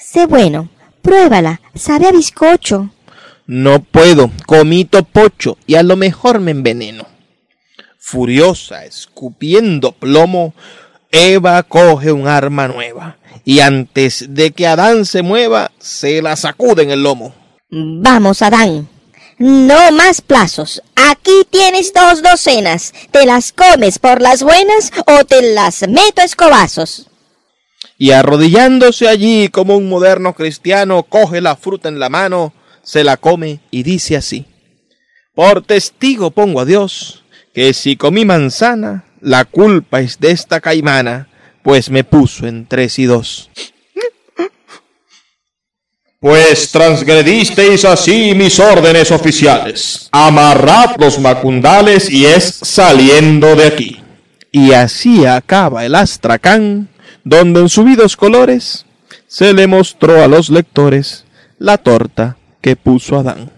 Sé 0.00 0.26
bueno. 0.26 0.70
Pruébala. 1.02 1.60
Sabe 1.74 2.06
a 2.08 2.12
bizcocho. 2.12 2.90
No 3.46 3.80
puedo, 3.80 4.30
comito 4.46 5.02
pocho 5.04 5.58
y 5.66 5.74
a 5.74 5.82
lo 5.82 5.96
mejor 5.96 6.40
me 6.40 6.50
enveneno. 6.50 7.06
Furiosa, 7.98 8.84
escupiendo 8.86 9.92
plomo, 9.92 10.54
Eva 11.10 11.62
coge 11.62 12.12
un 12.12 12.28
arma 12.28 12.68
nueva 12.68 13.18
y 13.44 13.60
antes 13.60 14.26
de 14.28 14.50
que 14.50 14.66
Adán 14.66 15.06
se 15.06 15.22
mueva, 15.22 15.70
se 15.78 16.20
la 16.20 16.36
sacude 16.36 16.82
en 16.82 16.90
el 16.90 17.02
lomo. 17.02 17.34
Vamos, 17.70 18.42
Adán. 18.42 18.88
No 19.38 19.92
más 19.92 20.20
plazos. 20.20 20.82
Aquí 20.96 21.46
tienes 21.48 21.92
dos 21.94 22.22
docenas. 22.22 22.92
¿Te 23.10 23.24
las 23.24 23.52
comes 23.52 23.98
por 23.98 24.20
las 24.20 24.42
buenas 24.42 24.92
o 25.06 25.24
te 25.24 25.54
las 25.54 25.88
meto 25.88 26.20
a 26.20 26.24
escobazos? 26.24 27.08
Y 27.96 28.10
arrodillándose 28.10 29.08
allí 29.08 29.48
como 29.48 29.76
un 29.76 29.88
moderno 29.88 30.34
cristiano, 30.34 31.04
coge 31.04 31.40
la 31.40 31.56
fruta 31.56 31.88
en 31.88 31.98
la 31.98 32.08
mano, 32.08 32.52
se 32.82 33.02
la 33.04 33.16
come 33.16 33.60
y 33.70 33.82
dice 33.82 34.16
así. 34.16 34.46
Por 35.34 35.62
testigo 35.62 36.32
pongo 36.32 36.60
a 36.60 36.64
Dios 36.64 37.24
que 37.54 37.72
si 37.74 37.96
comí 37.96 38.24
manzana, 38.24 39.04
la 39.20 39.44
culpa 39.44 40.00
es 40.00 40.18
de 40.18 40.30
esta 40.30 40.60
caimana, 40.60 41.28
pues 41.62 41.90
me 41.90 42.04
puso 42.04 42.46
en 42.46 42.66
tres 42.66 42.98
y 42.98 43.04
dos. 43.04 43.50
Pues 46.20 46.72
transgredisteis 46.72 47.84
así 47.84 48.34
mis 48.34 48.58
órdenes 48.58 49.12
oficiales. 49.12 50.08
Amarrad 50.10 50.96
los 50.98 51.20
macundales 51.20 52.10
y 52.10 52.26
es 52.26 52.44
saliendo 52.44 53.54
de 53.54 53.66
aquí. 53.66 54.02
Y 54.50 54.72
así 54.72 55.26
acaba 55.26 55.84
el 55.84 55.94
astracán, 55.94 56.88
donde 57.22 57.60
en 57.60 57.68
subidos 57.68 58.16
colores 58.16 58.84
se 59.28 59.52
le 59.52 59.68
mostró 59.68 60.22
a 60.22 60.26
los 60.26 60.50
lectores 60.50 61.24
la 61.58 61.78
torta 61.78 62.36
que 62.60 62.74
puso 62.74 63.18
Adán. 63.18 63.57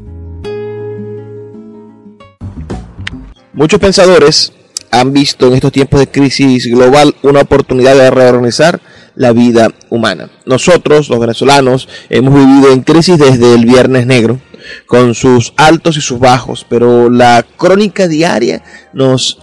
Muchos 3.53 3.81
pensadores 3.81 4.53
han 4.91 5.11
visto 5.11 5.47
en 5.47 5.53
estos 5.53 5.73
tiempos 5.73 5.99
de 5.99 6.07
crisis 6.07 6.67
global 6.67 7.15
una 7.21 7.41
oportunidad 7.41 7.95
de 7.95 8.09
reorganizar 8.09 8.79
la 9.15 9.33
vida 9.33 9.69
humana. 9.89 10.29
Nosotros, 10.45 11.09
los 11.09 11.19
venezolanos, 11.19 11.89
hemos 12.09 12.33
vivido 12.33 12.71
en 12.71 12.81
crisis 12.81 13.17
desde 13.17 13.53
el 13.53 13.65
Viernes 13.65 14.05
Negro, 14.05 14.39
con 14.87 15.15
sus 15.15 15.53
altos 15.57 15.97
y 15.97 16.01
sus 16.01 16.19
bajos, 16.19 16.65
pero 16.69 17.09
la 17.09 17.45
crónica 17.57 18.07
diaria 18.07 18.63
nos 18.93 19.39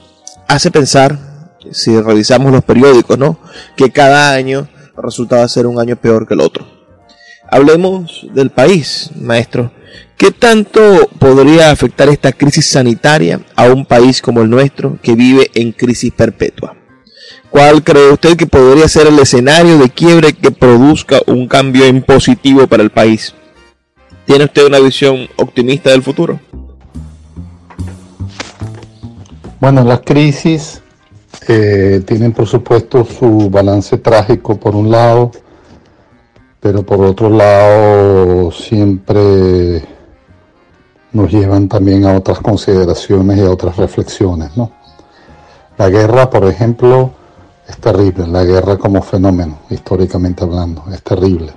hace 0.46 0.70
pensar, 0.70 1.18
si 1.70 2.00
revisamos 2.00 2.50
los 2.50 2.64
periódicos, 2.64 3.18
¿no? 3.18 3.38
que 3.76 3.90
cada 3.90 4.32
año 4.32 4.68
resultaba 4.96 5.46
ser 5.48 5.66
un 5.66 5.78
año 5.78 5.96
peor 5.96 6.26
que 6.26 6.32
el 6.32 6.40
otro. 6.40 6.66
Hablemos 7.50 8.26
del 8.32 8.50
país, 8.50 9.10
maestro. 9.16 9.70
¿Qué 10.16 10.32
tanto 10.32 11.08
podría 11.18 11.70
afectar 11.70 12.08
esta 12.08 12.32
crisis 12.32 12.66
sanitaria 12.66 13.40
a 13.54 13.66
un 13.66 13.86
país 13.86 14.20
como 14.20 14.40
el 14.40 14.50
nuestro 14.50 14.98
que 15.00 15.14
vive 15.14 15.50
en 15.54 15.72
crisis 15.72 16.12
perpetua? 16.12 16.76
¿Cuál 17.50 17.82
cree 17.82 18.12
usted 18.12 18.36
que 18.36 18.46
podría 18.46 18.88
ser 18.88 19.06
el 19.06 19.18
escenario 19.18 19.78
de 19.78 19.88
quiebre 19.90 20.32
que 20.32 20.50
produzca 20.50 21.20
un 21.26 21.46
cambio 21.46 21.84
en 21.84 22.02
positivo 22.02 22.66
para 22.66 22.82
el 22.82 22.90
país? 22.90 23.34
¿Tiene 24.26 24.44
usted 24.44 24.66
una 24.66 24.78
visión 24.78 25.28
optimista 25.36 25.90
del 25.90 26.02
futuro? 26.02 26.38
Bueno, 29.60 29.82
las 29.84 30.00
crisis 30.00 30.82
eh, 31.48 32.02
tienen 32.06 32.32
por 32.32 32.46
supuesto 32.46 33.04
su 33.06 33.48
balance 33.48 33.96
trágico 33.98 34.60
por 34.60 34.76
un 34.76 34.90
lado, 34.90 35.30
pero 36.60 36.82
por 36.84 37.00
otro 37.02 37.30
lado 37.30 38.50
siempre 38.50 39.84
nos 41.12 41.30
llevan 41.30 41.68
también 41.68 42.04
a 42.04 42.16
otras 42.16 42.40
consideraciones 42.40 43.38
y 43.38 43.42
a 43.42 43.50
otras 43.50 43.76
reflexiones. 43.76 44.56
¿no? 44.56 44.70
La 45.76 45.88
guerra, 45.88 46.28
por 46.28 46.44
ejemplo, 46.46 47.12
es 47.68 47.78
terrible, 47.78 48.26
la 48.26 48.44
guerra 48.44 48.76
como 48.76 49.02
fenómeno, 49.02 49.58
históricamente 49.70 50.44
hablando, 50.44 50.84
es 50.92 51.02
terrible. 51.02 51.52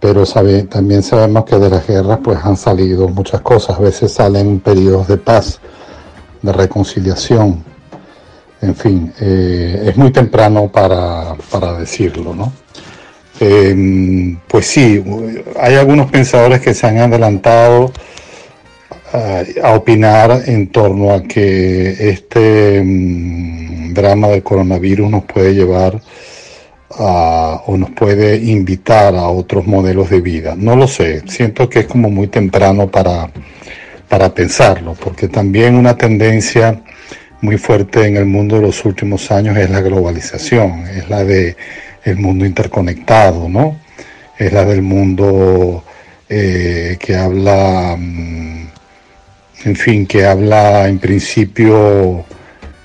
Pero 0.00 0.24
también 0.68 1.02
sabemos 1.02 1.44
que 1.44 1.58
de 1.58 1.68
las 1.68 1.86
guerras 1.86 2.20
pues 2.24 2.38
han 2.42 2.56
salido 2.56 3.08
muchas 3.08 3.42
cosas, 3.42 3.78
a 3.78 3.82
veces 3.82 4.12
salen 4.12 4.60
periodos 4.60 5.08
de 5.08 5.18
paz, 5.18 5.60
de 6.40 6.52
reconciliación, 6.52 7.62
en 8.62 8.74
fin, 8.74 9.12
eh, 9.20 9.84
es 9.86 9.96
muy 9.96 10.10
temprano 10.10 10.70
para, 10.70 11.34
para 11.50 11.78
decirlo, 11.78 12.34
¿no? 12.34 12.52
Em, 13.40 14.36
pues 14.46 14.66
sí, 14.66 15.02
hay 15.58 15.74
algunos 15.74 16.10
pensadores 16.10 16.60
que 16.60 16.74
se 16.74 16.86
han 16.86 16.98
adelantado 16.98 17.90
a, 19.62 19.72
opinar 19.72 20.42
en 20.46 20.68
torno 20.68 21.12
a 21.12 21.22
que 21.22 22.10
este 22.10 22.82
mm, 22.84 23.94
drama 23.94 24.28
del 24.28 24.42
coronavirus 24.42 25.10
nos 25.10 25.24
puede 25.24 25.54
llevar 25.54 26.00
o 26.98 27.76
nos 27.78 27.90
puede 27.92 28.36
invitar 28.36 29.14
a 29.14 29.28
otros 29.28 29.66
modelos 29.66 30.10
de 30.10 30.20
vida. 30.20 30.54
No 30.56 30.76
lo 30.76 30.86
sé, 30.86 31.22
siento 31.28 31.68
que 31.68 31.80
es 31.80 31.86
como 31.86 32.10
muy 32.10 32.26
temprano 32.26 32.90
para, 32.90 33.30
para 34.08 34.34
pensarlo, 34.34 34.94
porque 34.94 35.28
también 35.28 35.76
una 35.76 35.96
tendencia 35.96 36.82
muy 37.40 37.56
fuerte 37.56 38.06
en 38.06 38.16
el 38.16 38.26
mundo 38.26 38.56
de 38.56 38.62
los 38.62 38.84
últimos 38.84 39.30
años 39.30 39.56
es 39.56 39.70
la 39.70 39.80
globalización, 39.80 40.86
es 40.88 41.08
la 41.08 41.24
de 41.24 41.56
el 42.04 42.16
mundo 42.16 42.44
interconectado, 42.44 43.48
¿no? 43.48 43.76
Es 44.38 44.52
la 44.52 44.64
del 44.64 44.82
mundo 44.82 45.84
eh, 46.28 46.96
que 46.98 47.14
habla 47.14 47.96
mm, 47.98 48.68
en 49.64 49.76
fin, 49.76 50.06
que 50.06 50.24
habla 50.24 50.88
en 50.88 50.98
principio 50.98 52.24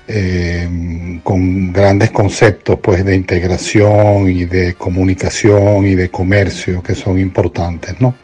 eh, 0.08 1.20
con 1.22 1.72
grandes 1.72 2.10
conceptos 2.10 2.78
pues 2.82 3.04
de 3.04 3.14
integración 3.16 4.30
y 4.30 4.44
de 4.44 4.74
comunicación 4.74 5.86
y 5.86 5.94
de 5.94 6.10
comercio 6.10 6.82
que 6.82 6.94
son 6.94 7.18
importantes, 7.18 8.00
¿no? 8.00 8.14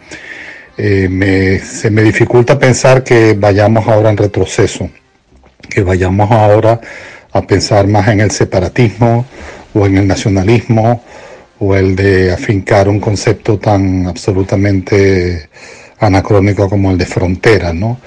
Eh, 0.76 1.60
se 1.64 1.90
me 1.90 2.02
dificulta 2.02 2.58
pensar 2.58 3.02
que 3.02 3.34
vayamos 3.34 3.86
ahora 3.88 4.10
en 4.10 4.16
retroceso, 4.16 4.88
que 5.68 5.82
vayamos 5.82 6.30
ahora 6.30 6.80
a 7.32 7.42
pensar 7.42 7.86
más 7.86 8.08
en 8.08 8.20
el 8.20 8.30
separatismo 8.30 9.24
o 9.74 9.86
en 9.86 9.98
el 9.98 10.06
nacionalismo 10.06 11.02
o 11.58 11.74
el 11.76 11.94
de 11.94 12.32
afincar 12.32 12.88
un 12.88 13.00
concepto 13.00 13.58
tan 13.58 14.06
absolutamente 14.06 15.48
anacrónico 16.00 16.68
como 16.68 16.90
el 16.90 16.98
de 16.98 17.06
frontera, 17.06 17.72
¿no? 17.72 17.98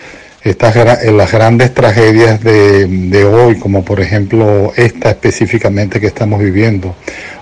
estas 0.45 0.75
las 1.11 1.31
grandes 1.31 1.73
tragedias 1.73 2.39
de, 2.43 3.25
hoy, 3.25 3.55
como 3.55 3.83
por 3.83 3.99
ejemplo 3.99 4.71
esta 4.75 5.09
específicamente 5.09 5.99
que 5.99 6.05
estamos 6.05 6.39
viviendo, 6.39 6.95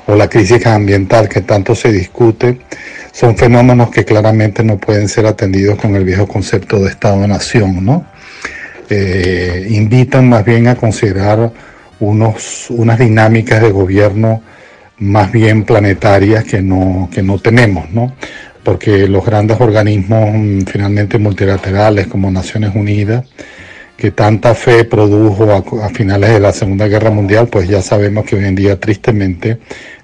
o 0.08 0.16
la 0.16 0.30
crisis 0.30 0.66
ambiental 0.66 1.28
que 1.28 1.42
tanto 1.42 1.76
se 1.76 1.92
discute, 1.92 2.60
son 3.12 3.38
fenómenos 3.38 3.90
que 3.90 4.06
claramente 4.06 4.64
no 4.64 4.78
pueden 4.78 5.10
ser 5.10 5.26
atendidos 5.26 5.78
con 5.78 5.98
el 5.98 6.06
viejo 6.06 6.28
concepto 6.28 6.80
de 6.80 6.90
Estado-Nación, 6.90 7.84
¿no? 7.84 8.06
Eh, 8.90 9.68
invitan 9.70 10.30
más 10.30 10.46
bien 10.46 10.70
a 10.70 10.76
considerar 10.76 11.52
unos, 12.08 12.70
unas 12.70 13.00
dinámicas 13.00 13.62
de 13.62 13.72
gobierno 13.72 14.42
más 15.00 15.32
bien 15.32 15.63
planetarias 15.63 16.44
que 16.44 16.62
no, 16.62 17.10
que 17.12 17.24
no 17.24 17.39
tenemos, 17.39 17.89
¿no? 17.89 18.13
porque 18.63 19.08
los 19.08 19.26
grandes 19.26 19.60
organismos 19.60 20.30
mm, 20.34 20.62
finalmente 20.62 21.18
multilaterales 21.18 22.08
como 22.08 22.32
Naciones 22.32 22.72
Unidas, 22.74 23.26
que 23.98 24.12
tanta 24.12 24.56
fe 24.56 24.86
produjo 24.86 25.52
a, 25.52 25.89
finales 25.89 26.32
de 26.32 26.39
la 26.39 26.52
Segunda 26.52 26.88
Guerra 26.88 27.12
Mundial, 27.12 27.48
pues 27.48 27.68
ya 27.68 27.82
sabemos 27.82 28.26
que 28.26 28.36
hoy 28.36 28.46
en 28.46 28.56
día 28.56 28.80
tristemente 28.80 29.60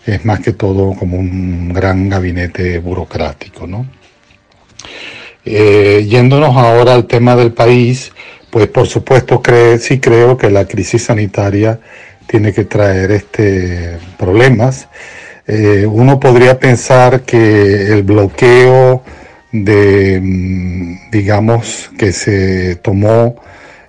es 0.05 0.23
más 0.25 0.39
que 0.39 0.53
todo 0.53 0.93
como 0.93 1.17
un 1.17 1.73
gran 1.73 2.09
gabinete 2.09 2.79
burocrático. 2.79 3.65
¿no? 3.65 3.85
Eh, 5.43 6.05
yéndonos 6.07 6.55
ahora 6.55 6.93
al 6.93 7.07
tema 7.07 7.35
del 7.35 7.51
país, 7.51 8.11
pues 8.49 8.67
por 8.67 8.87
supuesto 8.87 9.41
sí 9.79 9.99
creo 9.99 10.37
que 10.37 10.49
la 10.49 10.65
crisis 10.65 11.03
sanitaria 11.03 11.79
tiene 12.27 12.53
que 12.53 12.65
traer 12.65 13.11
este, 13.11 13.97
problemas. 14.17 14.87
Eh, 15.47 15.87
uno 15.87 16.19
podría 16.19 16.59
pensar 16.59 17.21
que 17.21 17.91
el 17.91 18.03
bloqueo 18.03 19.03
de, 19.51 20.19
mm, 20.21 21.09
digamos, 21.11 21.89
que 21.97 22.11
se 22.11 22.75
tomó 22.75 23.35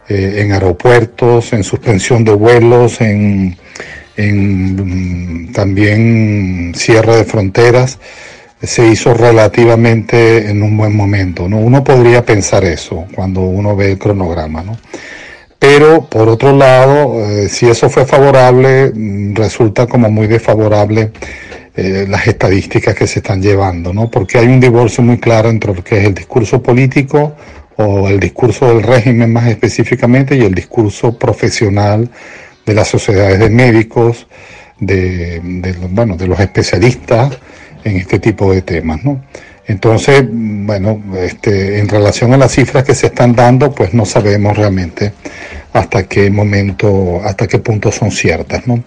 eh, 0.09 0.37
en 0.39 0.53
aeropuertos, 0.53 1.53
en 1.53 1.63
suspensión 1.65 2.25
de 2.25 2.33
vuelos, 2.33 3.01
en, 3.01 3.57
mm, 4.17 5.53
también 5.53 6.73
cierre 6.75 7.17
de 7.17 7.25
fronteras, 7.25 7.99
se 8.63 8.87
hizo 8.87 9.15
relativamente 9.15 10.51
en 10.51 10.63
un 10.63 10.77
buen 10.77 10.95
momento. 10.95 11.49
¿no? 11.49 11.59
Uno 11.59 11.83
podría 11.83 12.25
pensar 12.25 12.65
eso 12.65 13.07
cuando 13.15 13.41
uno 13.41 13.75
ve 13.75 13.93
el 13.93 13.99
cronograma. 13.99 14.63
¿no? 14.63 14.77
Pero 15.59 16.07
por 16.07 16.29
otro 16.29 16.57
lado, 16.57 17.21
eh, 17.21 17.49
si 17.49 17.69
eso 17.69 17.91
fue 17.91 18.07
favorable, 18.07 18.93
mm, 18.95 19.35
resulta 19.35 19.87
como 19.87 20.11
muy 20.11 20.27
desfavorable 20.27 21.13
eh, 21.77 22.07
las 22.09 22.27
estadísticas 22.27 22.95
que 22.95 23.07
se 23.07 23.21
están 23.21 23.41
llevando, 23.41 23.93
¿no? 23.93 24.11
Porque 24.11 24.39
hay 24.39 24.47
un 24.49 24.59
divorcio 24.59 25.05
muy 25.05 25.19
claro 25.19 25.49
entre 25.51 25.73
lo 25.73 25.85
que 25.85 25.99
es 25.99 26.05
el 26.05 26.15
discurso 26.15 26.61
político 26.63 27.37
o 27.77 28.09
el 28.09 28.19
discurso 28.19 28.67
del 28.69 28.83
régimen 28.83 29.33
más 29.33 29.47
específicamente 29.47 30.35
y 30.35 30.43
el 30.43 30.55
discurso 30.55 31.17
profesional 31.17 32.11
de 32.67 32.75
las 32.75 32.89
sociedades 32.89 33.39
de 33.39 33.51
médicos, 33.51 34.27
de, 34.81 35.41
bueno, 35.91 36.17
de 36.17 36.27
los 36.27 36.41
especialistas 36.41 37.39
en 37.85 37.97
este 37.97 38.19
tipo 38.19 38.53
de 38.53 38.63
temas, 38.63 39.05
¿no? 39.05 39.23
Entonces, 39.67 40.25
bueno, 40.29 41.01
este, 41.17 41.79
en 41.79 41.89
relación 41.89 42.35
a 42.35 42.37
las 42.37 42.53
cifras 42.53 42.83
que 42.83 42.95
se 42.95 43.07
están 43.07 43.37
dando, 43.37 43.73
pues 43.73 43.95
no 43.95 44.05
sabemos 44.05 44.57
realmente 44.57 45.13
hasta 45.73 46.03
qué 46.05 46.29
momento, 46.29 47.21
hasta 47.25 47.47
qué 47.47 47.61
punto 47.61 47.93
son 47.93 48.11
ciertas. 48.11 48.67
¿no? 48.67 48.83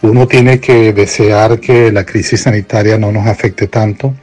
Uno 0.00 0.26
tiene 0.26 0.58
que 0.58 0.94
desear 0.94 1.60
que 1.60 1.92
la 1.92 2.04
crisis 2.04 2.40
sanitaria 2.40 2.96
no 2.96 3.12
nos 3.12 3.26
afecte 3.26 3.66
tanto, 3.66 4.14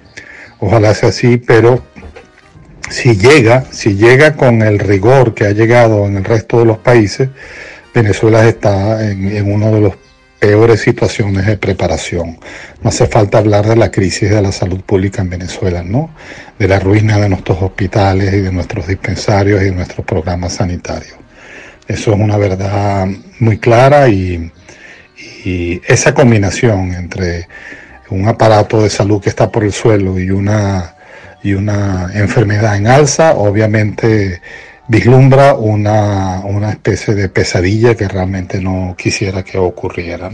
ojalá 0.60 0.96
sea 0.96 1.10
así, 1.10 1.38
pero 1.38 1.84
si 2.90 3.16
llega, 3.16 3.66
si 3.70 3.96
llega 3.96 4.36
con 4.36 4.64
el 4.64 4.80
rigor 4.80 5.36
que 5.36 5.46
ha 5.46 5.52
llegado 5.52 6.08
en 6.08 6.18
el 6.18 6.24
resto 6.24 6.58
de 6.58 6.66
los 6.66 6.80
países, 6.80 7.30
Venezuela 7.94 8.48
está 8.48 9.08
en, 9.08 9.28
en 9.28 9.52
uno 9.52 9.72
de 9.72 9.82
los 9.82 10.09
peores 10.40 10.82
situaciones 10.82 11.46
de 11.46 11.58
preparación. 11.58 12.40
No 12.82 12.90
hace 12.90 13.08
falta 13.08 13.38
hablar 13.38 13.68
de 13.68 13.76
la 13.76 13.92
crisis 13.92 14.30
de 14.30 14.42
la 14.42 14.52
salud 14.52 14.82
pública 14.82 15.22
en 15.22 15.30
Venezuela, 15.30 15.84
¿no? 15.84 16.10
De 16.58 16.68
la 16.68 16.80
ruina 16.80 17.20
de 17.20 17.30
nuestros 17.30 17.62
hospitales 17.62 18.34
y 18.34 18.40
de 18.40 18.52
nuestros 18.52 18.88
dispensarios 18.88 19.62
y 19.62 19.66
de 19.66 19.72
nuestros 19.72 20.06
programas 20.06 20.54
sanitarios. 20.54 21.16
Eso 21.88 22.14
es 22.14 22.20
una 22.20 22.38
verdad 22.38 23.08
muy 23.40 23.58
clara 23.58 24.10
y, 24.10 24.52
esa 25.88 26.14
combinación 26.14 26.94
entre 26.94 27.48
un 28.10 28.28
aparato 28.28 28.82
de 28.84 28.90
salud 28.90 29.22
que 29.22 29.30
está 29.30 29.50
por 29.52 29.64
el 29.64 29.74
suelo 29.74 30.20
y 30.20 30.30
una, 30.32 30.96
y 31.42 31.54
una 31.54 32.12
enfermedad 32.14 32.76
en 32.76 32.88
alza, 32.88 33.34
obviamente 33.34 34.42
vislumbra 34.90 35.54
una, 35.54 36.72
especie 36.72 37.14
de 37.14 37.30
pesadilla 37.30 37.96
que 37.96 38.08
realmente 38.08 38.60
no 38.60 38.96
quisiera 38.98 39.44
que 39.44 39.58
ocurriera. 39.58 40.30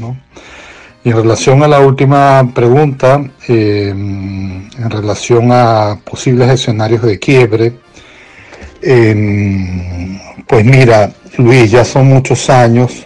Y 1.04 1.10
en 1.10 1.16
relación 1.16 1.62
a 1.62 1.68
la 1.68 1.82
última 1.82 2.52
pregunta, 2.56 3.22
eh, 3.48 3.90
en 3.90 4.90
relación 4.90 5.50
a 5.52 6.00
posibles 6.04 6.50
escenarios 6.50 7.04
de 7.04 7.20
quiebre, 7.20 7.74
eh, 8.82 10.20
pues 10.48 10.66
mira, 10.66 11.12
Luis, 11.38 11.70
ya 11.70 11.84
son 11.84 12.08
muchos 12.08 12.50
años 12.50 13.06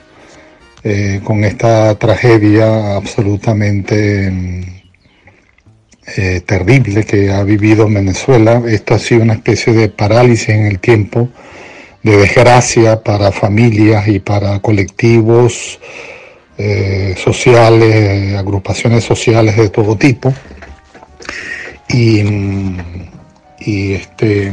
eh, 0.84 1.20
con 1.24 1.43
esta 1.43 1.95
tragedia 1.95 2.95
absolutamente 2.95 4.78
terrible 6.45 7.05
que 7.05 7.32
ha 7.32 7.43
vivido 7.43 7.88
Venezuela. 7.88 8.62
Esto 8.68 8.95
ha 8.95 8.99
sido 8.99 9.24
una 9.24 9.34
especie 9.34 9.74
de 9.74 9.89
parálisis 9.89 10.49
en 10.49 10.66
el 10.66 10.80
tiempo, 10.80 11.30
de 12.03 12.18
desgracia 12.18 13.03
para 13.03 13.32
familias 13.32 14.07
y 14.07 14.20
para 14.20 14.60
colectivos 14.60 15.80
eh, 16.62 17.16
sociales, 17.18 18.36
agrupaciones 18.36 19.05
sociales 19.05 19.55
de 19.55 19.70
todo 19.70 19.95
tipo. 19.95 20.34
Y, 21.88 22.22
este, 23.60 24.51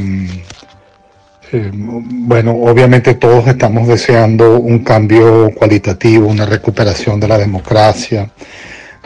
eh, 1.51 1.71
bueno, 1.73 2.51
obviamente 2.53 3.15
todos 3.15 3.45
estamos 3.47 3.89
deseando 3.89 4.57
un 4.57 4.79
cambio 4.85 5.51
cualitativo, 5.53 6.29
una 6.29 6.45
recuperación 6.45 7.19
de 7.19 7.27
la 7.27 7.37
democracia. 7.37 8.29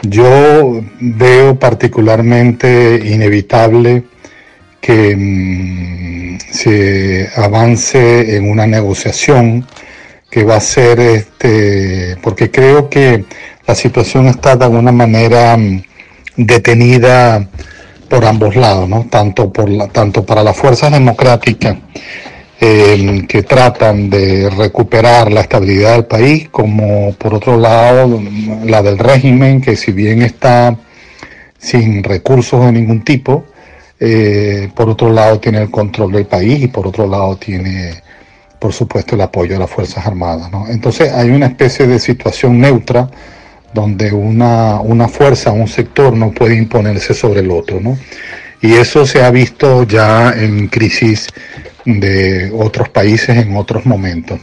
Yo 0.02 0.82
veo 1.00 1.58
particularmente 1.58 3.00
inevitable 3.04 4.04
que 4.80 5.16
mm, 5.16 6.38
se 6.50 7.28
avance 7.36 8.36
en 8.36 8.50
una 8.50 8.66
negociación 8.66 9.66
que 10.28 10.42
va 10.42 10.56
a 10.56 10.60
ser, 10.60 10.98
este, 10.98 12.16
porque 12.20 12.50
creo 12.50 12.88
que 12.88 13.24
la 13.66 13.74
situación 13.74 14.26
está 14.26 14.56
de 14.56 14.64
alguna 14.64 14.90
manera 14.90 15.56
mm, 15.56 15.82
detenida 16.36 17.48
por 18.08 18.24
ambos 18.24 18.56
lados, 18.56 18.88
¿no? 18.88 19.06
tanto, 19.08 19.52
por 19.52 19.68
la, 19.70 19.88
tanto 19.88 20.26
para 20.26 20.42
las 20.42 20.56
fuerzas 20.56 20.90
democráticas 20.90 21.76
que 22.62 23.42
tratan 23.42 24.08
de 24.08 24.48
recuperar 24.48 25.32
la 25.32 25.40
estabilidad 25.40 25.94
del 25.94 26.04
país, 26.04 26.48
como 26.48 27.12
por 27.14 27.34
otro 27.34 27.56
lado 27.56 28.22
la 28.64 28.82
del 28.82 28.98
régimen, 28.98 29.60
que 29.60 29.74
si 29.74 29.90
bien 29.90 30.22
está 30.22 30.76
sin 31.58 32.04
recursos 32.04 32.64
de 32.64 32.70
ningún 32.70 33.02
tipo, 33.02 33.46
eh, 33.98 34.70
por 34.76 34.88
otro 34.88 35.10
lado 35.10 35.40
tiene 35.40 35.62
el 35.62 35.70
control 35.72 36.12
del 36.12 36.26
país 36.26 36.62
y 36.62 36.68
por 36.68 36.86
otro 36.86 37.08
lado 37.08 37.36
tiene 37.36 38.00
por 38.60 38.72
supuesto, 38.72 39.16
el 39.16 39.22
apoyo 39.22 39.56
a 39.56 39.58
las 39.58 39.68
Fuerzas 39.70 40.06
Armadas. 40.06 40.48
Entonces 40.68 41.12
hay 41.12 41.30
una 41.30 41.46
especie 41.46 41.88
de 41.88 41.98
situación 41.98 42.60
neutra 42.60 43.10
donde 43.74 44.12
una, 44.12 44.80
una 44.80 45.08
fuerza, 45.08 45.50
un 45.50 45.66
sector 45.66 46.12
no 46.12 46.30
puede 46.30 46.56
imponerse 46.56 47.12
sobre 47.12 47.40
el 47.40 47.50
otro. 47.50 47.80
¿no? 47.80 47.98
Y 48.60 48.74
eso 48.74 49.04
se 49.04 49.24
ha 49.24 49.32
visto 49.32 49.82
ya 49.82 50.32
en 50.36 50.68
crisis 50.68 51.26
de 51.84 52.50
otros 52.54 52.88
países 52.88 53.36
en 53.36 53.56
otros 53.56 53.86
momentos. 53.86 54.40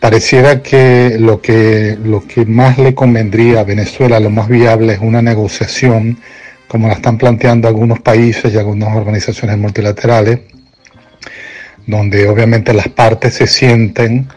Pareciera 0.00 0.62
que 0.62 1.16
lo, 1.18 1.40
que 1.40 1.96
lo 2.02 2.26
que 2.26 2.44
más 2.44 2.78
le 2.78 2.94
convendría 2.94 3.60
a 3.60 3.64
Venezuela, 3.64 4.20
lo 4.20 4.30
más 4.30 4.48
viable, 4.48 4.94
es 4.94 5.00
una 5.00 5.22
negociación, 5.22 6.18
como 6.68 6.88
la 6.88 6.94
están 6.94 7.18
planteando 7.18 7.68
algunos 7.68 8.00
países 8.00 8.52
y 8.52 8.58
algunas 8.58 8.94
organizaciones 8.96 9.56
multilaterales, 9.58 10.40
donde 11.86 12.28
obviamente 12.28 12.72
las 12.72 12.88
partes 12.88 13.34
se 13.34 13.46
sienten 13.46 14.28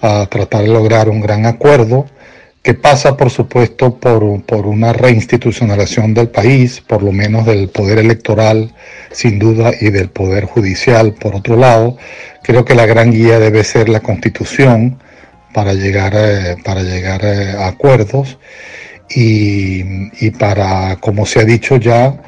a 0.00 0.26
tratar 0.26 0.62
de 0.62 0.68
lograr 0.68 1.08
un 1.08 1.20
gran 1.20 1.46
acuerdo 1.46 2.06
que 2.68 2.74
pasa 2.74 3.16
por 3.16 3.30
supuesto 3.30 3.94
por, 3.94 4.42
por, 4.42 4.66
una 4.66 4.92
reinstitucionalización 4.92 6.12
del 6.12 6.28
país, 6.28 6.82
por 6.86 7.02
lo 7.02 7.12
menos 7.12 7.46
del 7.46 7.70
poder 7.70 7.98
electoral 7.98 8.74
sin 9.10 9.38
duda 9.38 9.70
y 9.80 9.88
del 9.88 10.10
poder 10.10 10.44
judicial 10.44 11.14
por 11.14 11.34
otro 11.34 11.56
lado. 11.56 11.96
Creo 12.42 12.66
que 12.66 12.74
la 12.74 12.84
gran 12.84 13.10
guía 13.10 13.38
debe 13.38 13.64
ser 13.64 13.88
la 13.88 14.00
constitución 14.00 14.98
para 15.54 15.72
llegar, 15.72 16.12
eh, 16.14 16.56
para 16.62 16.82
llegar 16.82 17.24
eh, 17.24 17.52
a 17.52 17.68
acuerdos 17.68 18.36
y, 19.08 20.26
y 20.26 20.30
para, 20.32 20.96
como 20.96 21.24
se 21.24 21.40
ha 21.40 21.44
dicho 21.44 21.76
ya, 21.76 22.20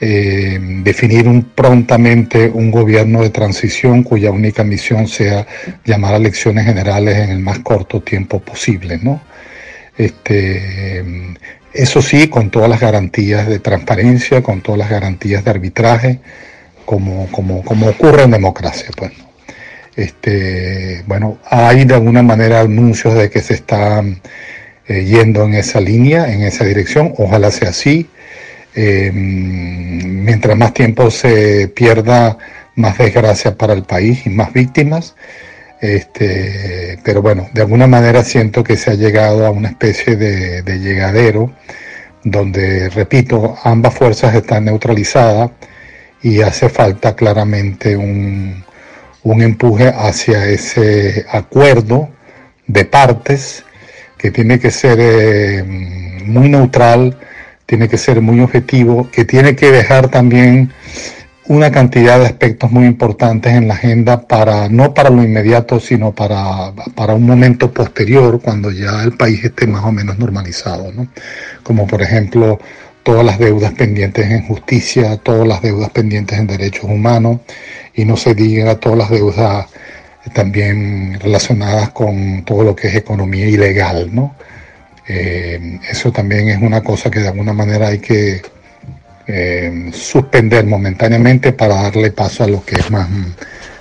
eh, 0.00 0.58
definir 0.82 1.28
un, 1.28 1.42
prontamente 1.42 2.48
un 2.48 2.70
gobierno 2.70 3.20
de 3.20 3.28
transición 3.28 4.04
cuya 4.04 4.30
única 4.30 4.64
misión 4.64 5.06
sea 5.06 5.46
llamar 5.84 6.14
a 6.14 6.16
elecciones 6.16 6.64
generales 6.64 7.18
en 7.18 7.28
el 7.28 7.40
más 7.40 7.58
corto 7.58 8.00
tiempo 8.00 8.40
posible, 8.40 8.98
¿no? 9.02 9.20
Este, 9.96 11.04
eso 11.72 12.02
sí, 12.02 12.28
con 12.28 12.50
todas 12.50 12.68
las 12.68 12.80
garantías 12.80 13.48
de 13.48 13.58
transparencia, 13.58 14.42
con 14.42 14.60
todas 14.60 14.78
las 14.78 14.90
garantías 14.90 15.44
de 15.44 15.50
arbitraje, 15.50 16.20
como, 16.84 17.28
como, 17.30 17.64
como 17.64 17.88
ocurre 17.88 18.24
en 18.24 18.30
democracia, 18.32 18.88
pues. 18.96 19.12
Este, 19.96 21.02
bueno, 21.06 21.38
hay 21.44 21.84
de 21.84 21.94
alguna 21.94 22.22
manera 22.22 22.60
anuncios 22.60 23.14
de 23.14 23.28
que 23.28 23.42
se 23.42 23.54
está 23.54 24.02
eh, 24.88 25.04
yendo 25.04 25.44
en 25.44 25.54
esa 25.54 25.80
línea, 25.80 26.32
en 26.32 26.42
esa 26.42 26.64
dirección. 26.64 27.12
Ojalá 27.18 27.50
sea 27.50 27.70
así. 27.70 28.08
Eh, 28.74 29.10
mientras 29.12 30.56
más 30.56 30.72
tiempo 30.72 31.10
se 31.10 31.68
pierda, 31.68 32.38
más 32.74 32.96
desgracia 32.98 33.56
para 33.56 33.74
el 33.74 33.82
país 33.82 34.26
y 34.26 34.30
más 34.30 34.52
víctimas. 34.52 35.14
Este, 35.82 36.96
pero 37.02 37.22
bueno, 37.22 37.48
de 37.52 37.62
alguna 37.62 37.88
manera 37.88 38.22
siento 38.22 38.62
que 38.62 38.76
se 38.76 38.92
ha 38.92 38.94
llegado 38.94 39.44
a 39.44 39.50
una 39.50 39.68
especie 39.68 40.14
de, 40.14 40.78
llegadero 40.78 41.50
donde, 42.22 42.88
repito, 42.88 43.56
ambas 43.64 43.92
fuerzas 43.92 44.32
están 44.36 44.66
neutralizadas 44.66 45.50
y 46.22 46.40
hace 46.40 46.68
falta 46.68 47.16
claramente 47.16 47.96
un, 47.96 48.64
un 49.24 49.42
empuje 49.42 49.88
hacia 49.88 50.46
ese 50.46 51.26
acuerdo 51.28 52.08
de 52.68 52.84
partes 52.84 53.64
que 54.16 54.30
tiene 54.30 54.60
que 54.60 54.70
ser 54.70 54.98
eh, 55.00 55.64
muy 56.24 56.48
neutral, 56.48 57.18
tiene 57.66 57.88
que 57.88 57.98
ser 57.98 58.20
muy 58.20 58.38
objetivo, 58.38 59.10
que 59.10 59.24
tiene 59.24 59.56
que 59.56 59.72
dejar 59.72 60.10
también 60.10 60.72
una 61.48 61.72
cantidad 61.72 62.20
de 62.20 62.26
aspectos 62.26 62.70
muy 62.70 62.86
importantes 62.86 63.52
en 63.52 63.66
la 63.68 63.74
agenda 63.74 64.20
para 64.22 64.68
no 64.68 64.94
para 64.94 65.10
lo 65.10 65.22
inmediato, 65.22 65.80
sino 65.80 66.12
para, 66.12 66.72
para 66.94 67.14
un 67.14 67.26
momento 67.26 67.72
posterior, 67.72 68.40
cuando 68.40 68.70
ya 68.70 69.02
el 69.02 69.12
país 69.16 69.44
esté 69.44 69.66
más 69.66 69.84
o 69.84 69.92
menos 69.92 70.18
normalizado, 70.18 70.92
¿no? 70.92 71.08
Como 71.62 71.86
por 71.86 72.02
ejemplo 72.02 72.60
todas 73.02 73.24
las 73.24 73.38
deudas 73.38 73.72
pendientes 73.72 74.30
en 74.30 74.46
justicia, 74.46 75.16
todas 75.16 75.46
las 75.46 75.60
deudas 75.62 75.90
pendientes 75.90 76.38
en 76.38 76.46
derechos 76.46 76.84
humanos, 76.84 77.40
y 77.94 78.04
no 78.04 78.16
se 78.16 78.34
diga 78.34 78.76
todas 78.76 78.98
las 78.98 79.10
deudas 79.10 79.66
también 80.32 81.18
relacionadas 81.20 81.90
con 81.90 82.44
todo 82.44 82.62
lo 82.62 82.76
que 82.76 82.88
es 82.88 82.94
economía 82.94 83.48
ilegal, 83.48 84.14
¿no? 84.14 84.36
Eh, 85.08 85.80
eso 85.90 86.12
también 86.12 86.48
es 86.48 86.62
una 86.62 86.82
cosa 86.82 87.10
que 87.10 87.18
de 87.20 87.28
alguna 87.28 87.52
manera 87.52 87.88
hay 87.88 87.98
que 87.98 88.40
eh, 89.26 89.90
suspender 89.92 90.64
momentáneamente 90.66 91.52
para 91.52 91.82
darle 91.82 92.10
paso 92.10 92.44
a 92.44 92.48
lo 92.48 92.64
que 92.64 92.76
es 92.76 92.90
más 92.90 93.08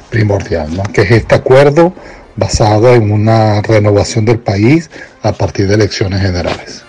primordial, 0.10 0.70
que 0.94 1.02
es 1.02 1.12
este 1.12 1.36
acuerdo 1.36 1.94
basado 2.36 2.94
en 2.94 3.12
una 3.12 3.62
renovación 3.62 4.26
del 4.26 4.39
país 4.39 4.89
a 5.22 5.32
partir 5.32 5.68
de 5.68 5.76
elecciones 5.76 6.22
generales. 6.22 6.84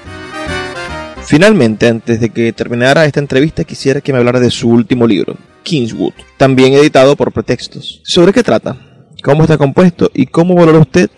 Finalmente, 1.24 1.88
antes 1.88 2.20
de 2.20 2.30
que 2.30 2.52
terminara 2.52 3.04
esta 3.04 3.20
entrevista, 3.20 3.64
quisiera 3.64 4.00
que 4.00 4.12
me 4.12 4.18
hablara 4.18 4.40
de 4.40 4.50
su 4.50 4.68
último 4.68 5.06
libro, 5.06 5.36
Kingswood, 5.62 6.12
también 6.36 6.74
editado 6.74 7.16
por 7.16 7.32
Pretextos. 7.32 8.00
¿Sobre 8.04 8.32
qué 8.32 8.42
trata? 8.42 8.76
¿Cómo 9.22 9.44
está 9.44 9.56
compuesto? 9.56 10.10
¿Y 10.12 10.26
cómo 10.26 10.54
valora 10.54 10.80
usted 10.80 11.08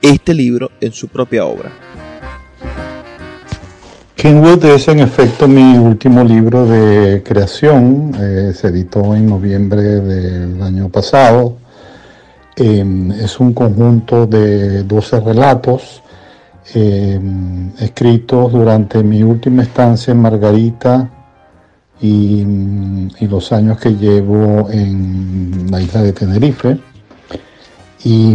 este 0.00 0.34
libro 0.34 0.70
en 0.80 0.92
su 0.92 1.08
propia 1.08 1.44
obra? 1.44 1.72
Kingwood 4.16 4.64
es 4.64 4.86
en 4.88 5.00
efecto 5.00 5.48
mi 5.48 5.76
último 5.76 6.22
libro 6.22 6.64
de 6.66 7.22
creación, 7.24 8.12
eh, 8.18 8.52
se 8.54 8.68
editó 8.68 9.14
en 9.14 9.26
noviembre 9.26 9.82
del 9.82 10.62
año 10.62 10.88
pasado. 10.88 11.56
Em, 12.56 13.10
es 13.10 13.40
un 13.40 13.52
conjunto 13.52 14.26
de 14.26 14.84
12 14.84 15.20
relatos 15.20 16.00
em, 16.74 17.72
escritos 17.78 18.52
durante 18.52 19.02
mi 19.02 19.22
última 19.22 19.64
estancia 19.64 20.12
en 20.12 20.20
Margarita 20.20 21.10
y, 22.00 22.46
y, 23.20 23.26
los 23.28 23.52
años 23.52 23.78
que 23.78 23.90
llevo 23.96 24.70
en 24.70 25.66
la 25.70 25.80
isla 25.82 26.02
de 26.02 26.12
Tenerife. 26.12 26.78
Y 28.04 28.34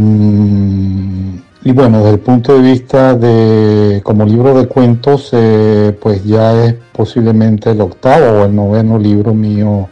y 1.64 1.72
bueno, 1.74 1.98
desde 2.00 2.12
el 2.12 2.20
punto 2.20 2.56
de 2.56 2.62
vista 2.62 3.16
de 3.16 4.02
como 4.04 4.26
libro 4.26 4.54
de 4.54 4.68
cuentos, 4.68 5.30
eh, 5.34 5.98
pues 6.02 6.24
ya 6.24 6.66
es 6.66 6.76
posiblemente 6.94 7.72
el 7.72 7.82
octavo 7.82 8.42
o 8.42 8.46
el 8.46 8.56
noveno 8.56 8.98
libro 8.98 9.34
mío 9.34 9.90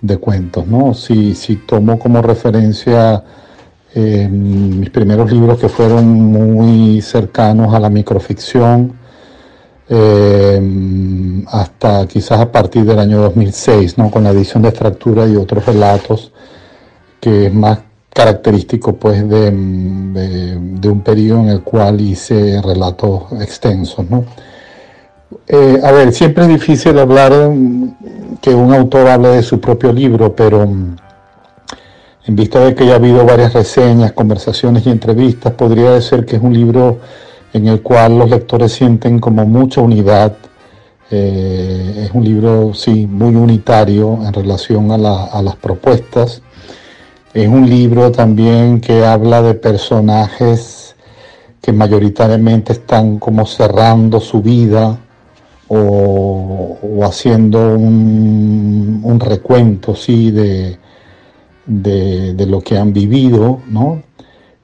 de 0.00 0.16
cuentos, 0.16 0.66
¿no? 0.66 0.94
Si, 0.94 1.34
si 1.34 1.56
tomo 1.56 1.98
como 1.98 2.22
referencia 2.22 3.22
eh, 3.94 4.28
mis 4.28 4.90
primeros 4.90 5.32
libros 5.32 5.58
que 5.58 5.68
fueron 5.68 6.06
muy 6.06 7.00
cercanos 7.02 7.74
a 7.74 7.80
la 7.80 7.90
microficción, 7.90 8.92
eh, 9.88 11.44
hasta 11.48 12.06
quizás 12.06 12.40
a 12.40 12.52
partir 12.52 12.84
del 12.84 12.98
año 12.98 13.20
2006, 13.22 13.96
¿no? 13.98 14.10
con 14.10 14.24
la 14.24 14.30
edición 14.30 14.62
de 14.62 14.72
Fractura 14.72 15.26
y 15.26 15.36
otros 15.36 15.64
relatos, 15.64 16.32
que 17.20 17.46
es 17.46 17.54
más 17.54 17.80
característico 18.12 18.96
pues 18.96 19.28
de, 19.28 19.50
de, 19.50 20.88
un 20.88 21.00
periodo 21.02 21.40
en 21.40 21.48
el 21.50 21.62
cual 21.62 22.00
hice 22.00 22.60
relatos 22.62 23.32
extensos. 23.40 24.08
¿no? 24.10 24.24
Eh, 25.46 25.80
a 25.82 25.92
ver, 25.92 26.12
siempre 26.12 26.44
es 26.44 26.50
difícil 26.50 26.98
hablar 26.98 27.32
que 28.40 28.54
un 28.54 28.74
autor 28.74 29.08
hable 29.08 29.28
de 29.28 29.42
su 29.42 29.60
propio 29.60 29.92
libro, 29.92 30.34
pero 30.34 30.62
en 32.28 32.36
vista 32.36 32.60
de 32.60 32.74
que 32.74 32.86
ya 32.86 32.92
ha 32.92 32.96
habido 32.96 33.24
varias 33.24 33.54
reseñas, 33.54 34.12
conversaciones 34.12 34.86
y 34.86 34.90
entrevistas, 34.90 35.52
podría 35.54 35.92
decir 35.92 36.26
que 36.26 36.36
es 36.36 36.42
un 36.42 36.52
libro 36.52 36.98
en 37.54 37.68
el 37.68 37.80
cual 37.80 38.18
los 38.18 38.28
lectores 38.28 38.72
sienten 38.72 39.18
como 39.18 39.46
mucha 39.46 39.80
unidad. 39.80 40.36
Eh, 41.10 42.04
es 42.04 42.10
un 42.12 42.24
libro, 42.24 42.74
sí, 42.74 43.06
muy 43.06 43.34
unitario 43.34 44.18
en 44.26 44.32
relación 44.32 44.92
a, 44.92 44.98
las 44.98 45.56
propuestas. 45.56 46.42
Es 47.34 47.46
un 47.46 47.68
libro 47.68 48.10
también 48.10 48.80
que 48.80 49.04
habla 49.04 49.42
de 49.42 49.54
personajes 49.54 50.96
que 51.60 51.72
mayoritariamente 51.72 52.72
están 52.72 53.18
como 53.18 53.44
cerrando 53.44 54.18
su 54.18 54.40
vida 54.40 54.98
o, 55.68 56.78
haciendo 57.02 57.74
un, 57.76 59.20
recuento, 59.20 59.94
sí, 59.94 60.30
de, 60.30 60.78
de, 61.66 62.46
lo 62.46 62.62
que 62.62 62.78
han 62.78 62.94
vivido, 62.94 63.60
¿no? 63.68 64.02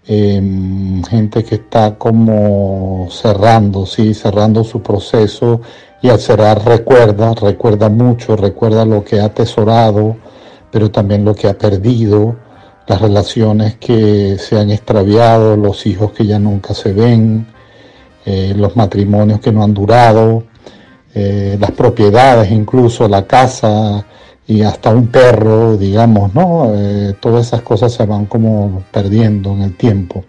Em, 0.07 1.03
gente 1.05 1.45
que 1.45 1.57
está 1.57 1.97
como 1.97 3.09
cerrando, 3.11 3.85
sí, 3.85 4.15
cerrando 4.15 4.65
su 4.65 4.83
proceso 4.83 5.61
y 6.03 6.09
al 6.09 6.19
cerrar 6.19 6.65
recuerda, 6.65 7.35
recuerda 7.35 7.89
mucho, 7.89 8.37
recuerda 8.37 8.85
lo 8.85 9.05
que 9.05 9.21
ha 9.21 9.27
atesorado, 9.27 10.17
pero 10.71 10.91
también 10.91 11.25
lo 11.25 11.35
que 11.35 11.49
ha 11.49 11.57
perdido, 11.57 12.37
las 12.87 13.01
relaciones 13.01 13.77
que 13.77 14.37
se 14.39 14.59
han 14.59 14.71
extraviado, 14.71 15.57
los 15.57 15.87
hijos 15.87 16.13
que 16.13 16.27
ya 16.27 16.39
nunca 16.39 16.75
se 16.75 16.93
ven, 16.93 17.47
eh, 18.27 18.55
los 18.57 18.77
matrimonios 18.77 19.41
que 19.41 19.53
no 19.53 19.63
han 19.63 19.75
durado, 19.75 20.45
eh, 21.15 21.57
las 21.61 21.71
propiedades, 21.73 22.51
incluso 22.51 23.09
la 23.09 23.27
casa, 23.27 24.05
y 24.47 24.63
hasta 24.63 24.91
un 24.91 25.09
perro, 25.09 25.77
digamos, 25.77 26.35
¿no? 26.35 26.73
Eh, 26.75 27.15
todas 27.21 27.47
esas 27.47 27.63
cosas 27.63 27.93
se 27.93 28.05
van 28.05 28.27
como 28.27 28.83
perdiendo 28.93 29.53
en 29.53 29.63
el 29.63 29.77
tiempo. 29.77 30.25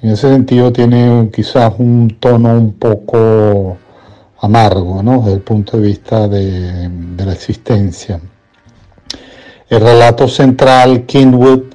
En 0.00 0.10
ese 0.10 0.28
sentido 0.28 0.72
tiene 0.72 1.30
quizás 1.34 1.74
un 1.78 2.16
tono 2.20 2.52
un 2.52 2.72
poco 2.74 3.78
amargo, 4.40 5.02
¿no? 5.02 5.20
Desde 5.20 5.34
el 5.34 5.40
punto 5.40 5.76
de 5.76 5.86
vista 5.86 6.28
de, 6.28 6.90
la 7.24 7.32
existencia. 7.32 8.20
El 9.68 9.80
relato 9.80 10.28
central, 10.28 11.06
Kinwood, 11.06 11.71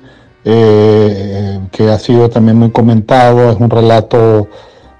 eh, 0.49 1.59
que 1.71 1.89
ha 1.89 1.99
sido 1.99 2.29
también 2.29 2.57
muy 2.57 2.71
comentado, 2.71 3.51
es 3.51 3.59
un 3.59 3.69
relato 3.69 4.47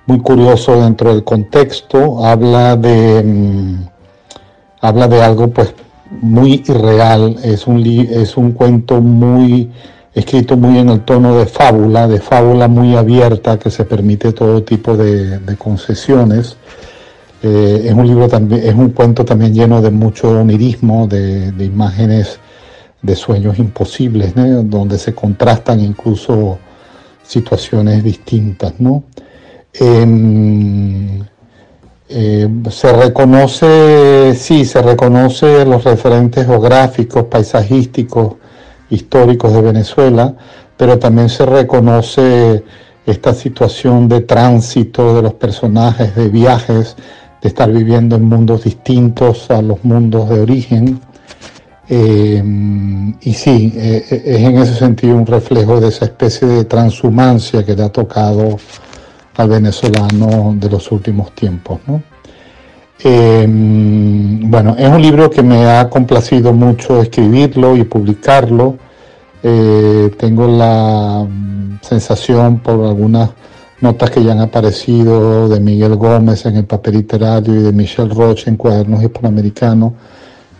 muy 0.06 0.20
curioso 0.20 0.82
dentro 0.82 1.14
del 1.14 1.24
contexto, 1.24 2.26
habla 2.26 2.76
de, 2.76 3.24
mm, 3.24 3.88
habla 4.82 5.08
de 5.08 5.22
algo 5.22 5.48
pues 5.48 5.74
muy 6.22 6.64
irreal, 6.68 7.38
es 7.44 7.66
un, 7.66 7.86
es 7.86 8.36
un 8.36 8.52
cuento 8.52 9.00
muy 9.00 9.72
escrito 10.14 10.58
muy 10.58 10.80
en 10.80 10.90
el 10.90 11.06
tono 11.06 11.38
de 11.38 11.46
fábula, 11.46 12.10
de 12.10 12.20
fábula 12.20 12.68
muy 12.68 12.98
abierta 12.98 13.58
que 13.58 13.72
se 13.72 13.86
permite 13.86 14.34
todo 14.34 14.64
tipo 14.64 14.98
de, 14.98 15.40
concesiones. 15.58 16.58
Eh, 17.42 17.84
es 17.86 17.94
un 17.94 18.06
libro 18.06 18.28
también, 18.28 18.66
es 18.66 18.76
un 18.76 18.90
cuento 18.90 19.24
también 19.24 19.54
lleno 19.54 19.82
de 19.82 19.92
mucho 19.92 20.42
onirismo, 20.42 21.08
de, 21.08 21.54
imágenes 21.64 22.40
de 23.02 23.16
sueños 23.16 23.60
imposibles, 23.60 24.34
donde 24.36 24.98
se 24.98 25.14
contrastan 25.14 25.80
incluso 25.80 26.58
situaciones 27.24 28.04
distintas, 28.04 28.74
¿no? 28.80 29.04
Em, 29.74 31.22
eh, 32.10 32.48
se 32.70 32.94
reconoce, 32.94 34.34
sí, 34.36 34.66
se 34.66 34.82
reconoce 34.82 35.66
los 35.66 35.84
referentes 35.84 36.46
geográficos, 36.48 37.26
paisajísticos, 37.26 38.36
históricos 38.90 39.54
de 39.54 39.62
Venezuela, 39.62 40.36
pero 40.78 40.98
también 41.00 41.30
se 41.30 41.46
reconoce 41.46 42.64
esta 43.06 43.34
situación 43.34 44.08
de 44.08 44.22
tránsito 44.22 45.16
de 45.16 45.22
los 45.22 45.34
personajes, 45.34 46.16
de 46.16 46.30
viajes, 46.30 46.96
de 47.42 47.50
estar 47.50 47.72
viviendo 47.72 48.16
en 48.16 48.24
mundos 48.24 48.64
distintos 48.64 49.52
a 49.52 49.62
los 49.62 49.84
mundos 49.84 50.30
de 50.30 50.40
origen. 50.40 51.00
Eh, 51.90 52.44
y 53.22 53.34
sí, 53.34 53.74
eh, 53.76 54.06
es 54.10 54.42
en 54.42 54.58
ese 54.58 54.76
sentido 54.76 55.16
un 55.16 55.26
reflejo 55.26 55.80
de 55.80 55.88
esa 55.88 56.06
especie 56.06 56.48
de 56.48 56.66
transhumancia 56.66 57.66
que 57.66 57.76
le 57.76 57.84
ha 57.84 57.90
tocado 57.90 58.58
al 59.38 59.50
venezolano 59.50 60.56
de 60.58 60.70
los 60.70 60.92
últimos 60.92 61.32
tiempos. 61.34 61.80
Em, 63.00 64.50
bueno, 64.50 64.76
es 64.78 64.90
un 64.90 65.02
libro 65.02 65.30
que 65.30 65.44
me 65.44 65.66
ha 65.70 65.90
complacido 65.90 66.52
mucho 66.54 67.02
escribirlo 67.02 67.78
y 67.78 67.84
publicarlo. 67.84 68.78
Eh, 69.44 70.12
tengo 70.18 70.48
la 70.48 71.24
mm, 71.30 71.80
sensación 71.82 72.60
por 72.60 72.86
algunas 72.86 73.30
notas 73.82 74.10
que 74.10 74.24
ya 74.24 74.32
han 74.32 74.40
aparecido 74.42 75.48
de 75.48 75.60
Miguel 75.60 75.96
Gómez 75.96 76.46
en 76.48 76.58
el 76.58 76.66
papel 76.66 76.96
literario 76.96 77.54
y 77.54 77.64
de 77.64 77.72
Michelle 77.72 78.14
Roche 78.14 78.50
en 78.50 78.58
Cuadernos 78.58 79.04
Hispanoamericanos, 79.04 79.94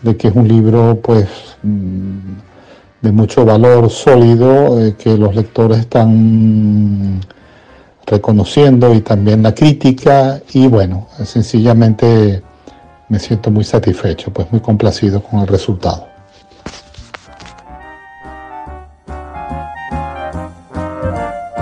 de 0.02 0.16
que 0.16 0.28
es 0.28 0.34
un 0.34 0.46
libro 0.46 0.98
pues 1.02 1.28
mm, 1.62 2.18
de 3.02 3.12
mucho 3.12 3.44
valor 3.44 3.90
sólido, 3.90 4.80
eh, 4.80 4.94
que 4.98 5.16
los 5.16 5.34
lectores 5.34 5.78
están 5.78 7.20
reconociendo 8.06 8.94
y 8.94 9.00
también 9.00 9.42
la 9.42 9.54
crítica 9.54 10.40
y 10.52 10.66
bueno, 10.66 11.08
sencillamente 11.24 12.42
me 13.08 13.18
siento 13.18 13.50
muy 13.50 13.64
satisfecho, 13.64 14.32
pues 14.32 14.50
muy 14.50 14.60
complacido 14.60 15.22
con 15.22 15.40
el 15.40 15.46
resultado. 15.46 16.17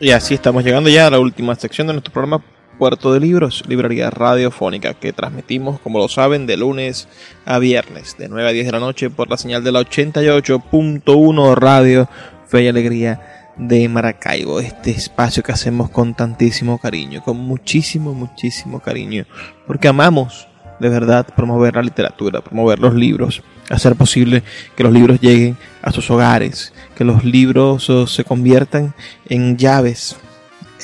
Y 0.00 0.12
así 0.12 0.34
estamos 0.34 0.62
llegando 0.62 0.88
ya 0.88 1.08
a 1.08 1.10
la 1.10 1.18
última 1.18 1.56
sección 1.56 1.88
de 1.88 1.92
nuestro 1.92 2.12
programa 2.12 2.44
Puerto 2.78 3.12
de 3.12 3.18
Libros, 3.18 3.64
librería 3.66 4.10
radiofónica 4.10 4.94
que 4.94 5.12
transmitimos, 5.12 5.80
como 5.80 5.98
lo 5.98 6.08
saben, 6.08 6.46
de 6.46 6.56
lunes 6.56 7.08
a 7.44 7.58
viernes, 7.58 8.16
de 8.16 8.28
9 8.28 8.48
a 8.48 8.52
10 8.52 8.66
de 8.66 8.72
la 8.72 8.78
noche 8.78 9.10
por 9.10 9.28
la 9.28 9.36
señal 9.36 9.64
de 9.64 9.72
la 9.72 9.80
88.1 9.80 11.54
Radio 11.56 12.08
Fe 12.46 12.62
y 12.62 12.68
Alegría 12.68 13.52
de 13.56 13.88
Maracaibo. 13.88 14.60
Este 14.60 14.92
espacio 14.92 15.42
que 15.42 15.50
hacemos 15.50 15.90
con 15.90 16.14
tantísimo 16.14 16.78
cariño, 16.78 17.22
con 17.24 17.36
muchísimo, 17.36 18.14
muchísimo 18.14 18.78
cariño, 18.78 19.26
porque 19.66 19.88
amamos 19.88 20.47
de 20.78 20.88
verdad 20.88 21.26
promover 21.36 21.76
la 21.76 21.82
literatura, 21.82 22.40
promover 22.40 22.78
los 22.78 22.94
libros, 22.94 23.42
hacer 23.70 23.96
posible 23.96 24.42
que 24.76 24.84
los 24.84 24.92
libros 24.92 25.20
lleguen 25.20 25.56
a 25.82 25.92
sus 25.92 26.10
hogares, 26.10 26.72
que 26.96 27.04
los 27.04 27.24
libros 27.24 27.88
oh, 27.90 28.06
se 28.06 28.24
conviertan 28.24 28.94
en 29.28 29.56
llaves 29.56 30.16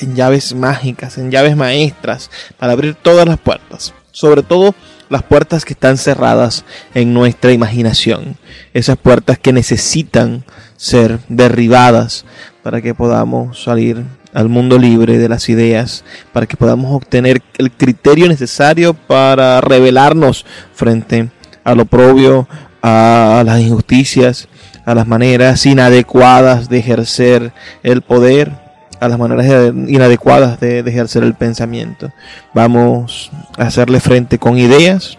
en 0.01 0.15
llaves 0.15 0.53
mágicas, 0.53 1.17
en 1.17 1.31
llaves 1.31 1.55
maestras, 1.55 2.29
para 2.57 2.73
abrir 2.73 2.95
todas 2.95 3.27
las 3.27 3.39
puertas, 3.39 3.93
sobre 4.11 4.43
todo 4.43 4.75
las 5.09 5.23
puertas 5.23 5.65
que 5.65 5.73
están 5.73 5.97
cerradas 5.97 6.65
en 6.93 7.13
nuestra 7.13 7.51
imaginación, 7.51 8.37
esas 8.73 8.97
puertas 8.97 9.37
que 9.39 9.53
necesitan 9.53 10.43
ser 10.77 11.19
derribadas 11.29 12.25
para 12.63 12.81
que 12.81 12.93
podamos 12.93 13.63
salir 13.63 14.03
al 14.35 14.49
mundo 14.49 14.77
libre 14.77 15.17
de 15.17 15.29
las 15.29 15.47
ideas, 15.49 16.03
para 16.33 16.45
que 16.45 16.57
podamos 16.57 16.93
obtener 16.93 17.41
el 17.57 17.71
criterio 17.71 18.27
necesario 18.27 18.93
para 18.93 19.61
revelarnos 19.61 20.45
frente 20.73 21.29
a 21.63 21.73
lo 21.73 21.85
propio, 21.85 22.47
a 22.83 23.41
las 23.45 23.61
injusticias, 23.61 24.49
a 24.85 24.93
las 24.93 25.07
maneras 25.07 25.65
inadecuadas 25.65 26.69
de 26.69 26.77
ejercer 26.77 27.53
el 27.81 28.01
poder 28.01 28.51
a 28.99 29.09
las 29.09 29.19
maneras 29.19 29.73
inadecuadas 29.87 30.59
de, 30.59 30.79
ejercer 30.79 31.23
el 31.23 31.33
pensamiento. 31.33 32.11
Vamos 32.53 33.31
a 33.57 33.63
hacerle 33.63 33.99
frente 33.99 34.39
con 34.39 34.57
ideas, 34.57 35.17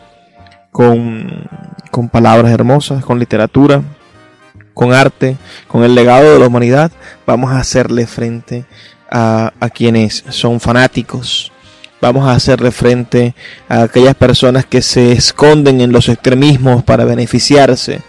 con, 0.73 1.49
con 1.91 2.09
palabras 2.09 2.53
hermosas, 2.53 3.05
con 3.05 3.19
literatura, 3.19 3.83
con 4.75 4.93
arte, 4.93 5.37
con 5.69 5.85
el 5.85 5.95
legado 5.95 6.33
de 6.33 6.39
la 6.39 6.47
humanidad. 6.47 6.91
Vamos 7.27 7.53
a 7.53 7.59
hacerle 7.59 8.07
frente 8.07 8.65
a, 9.11 9.53
quienes 9.75 10.25
son 10.29 10.61
fanáticos, 10.61 11.53
vamos 12.01 12.27
a 12.27 12.33
hacerle 12.33 12.71
frente 12.71 13.35
a 13.69 13.83
aquellas 13.83 14.15
personas 14.15 14.67
que 14.67 14.83
se 14.83 15.13
esconden 15.13 15.81
en 15.81 15.93
los 15.93 16.09
extremismos 16.09 16.83
para 16.83 17.05
beneficiarse. 17.05 18.01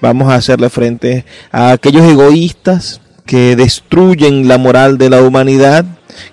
Vamos 0.00 0.30
a 0.30 0.36
hacerle 0.36 0.68
frente 0.70 1.24
a 1.50 1.72
aquellos 1.72 2.04
egoístas 2.04 3.00
que 3.24 3.56
destruyen 3.56 4.48
la 4.48 4.58
moral 4.58 4.98
de 4.98 5.10
la 5.10 5.22
humanidad, 5.22 5.84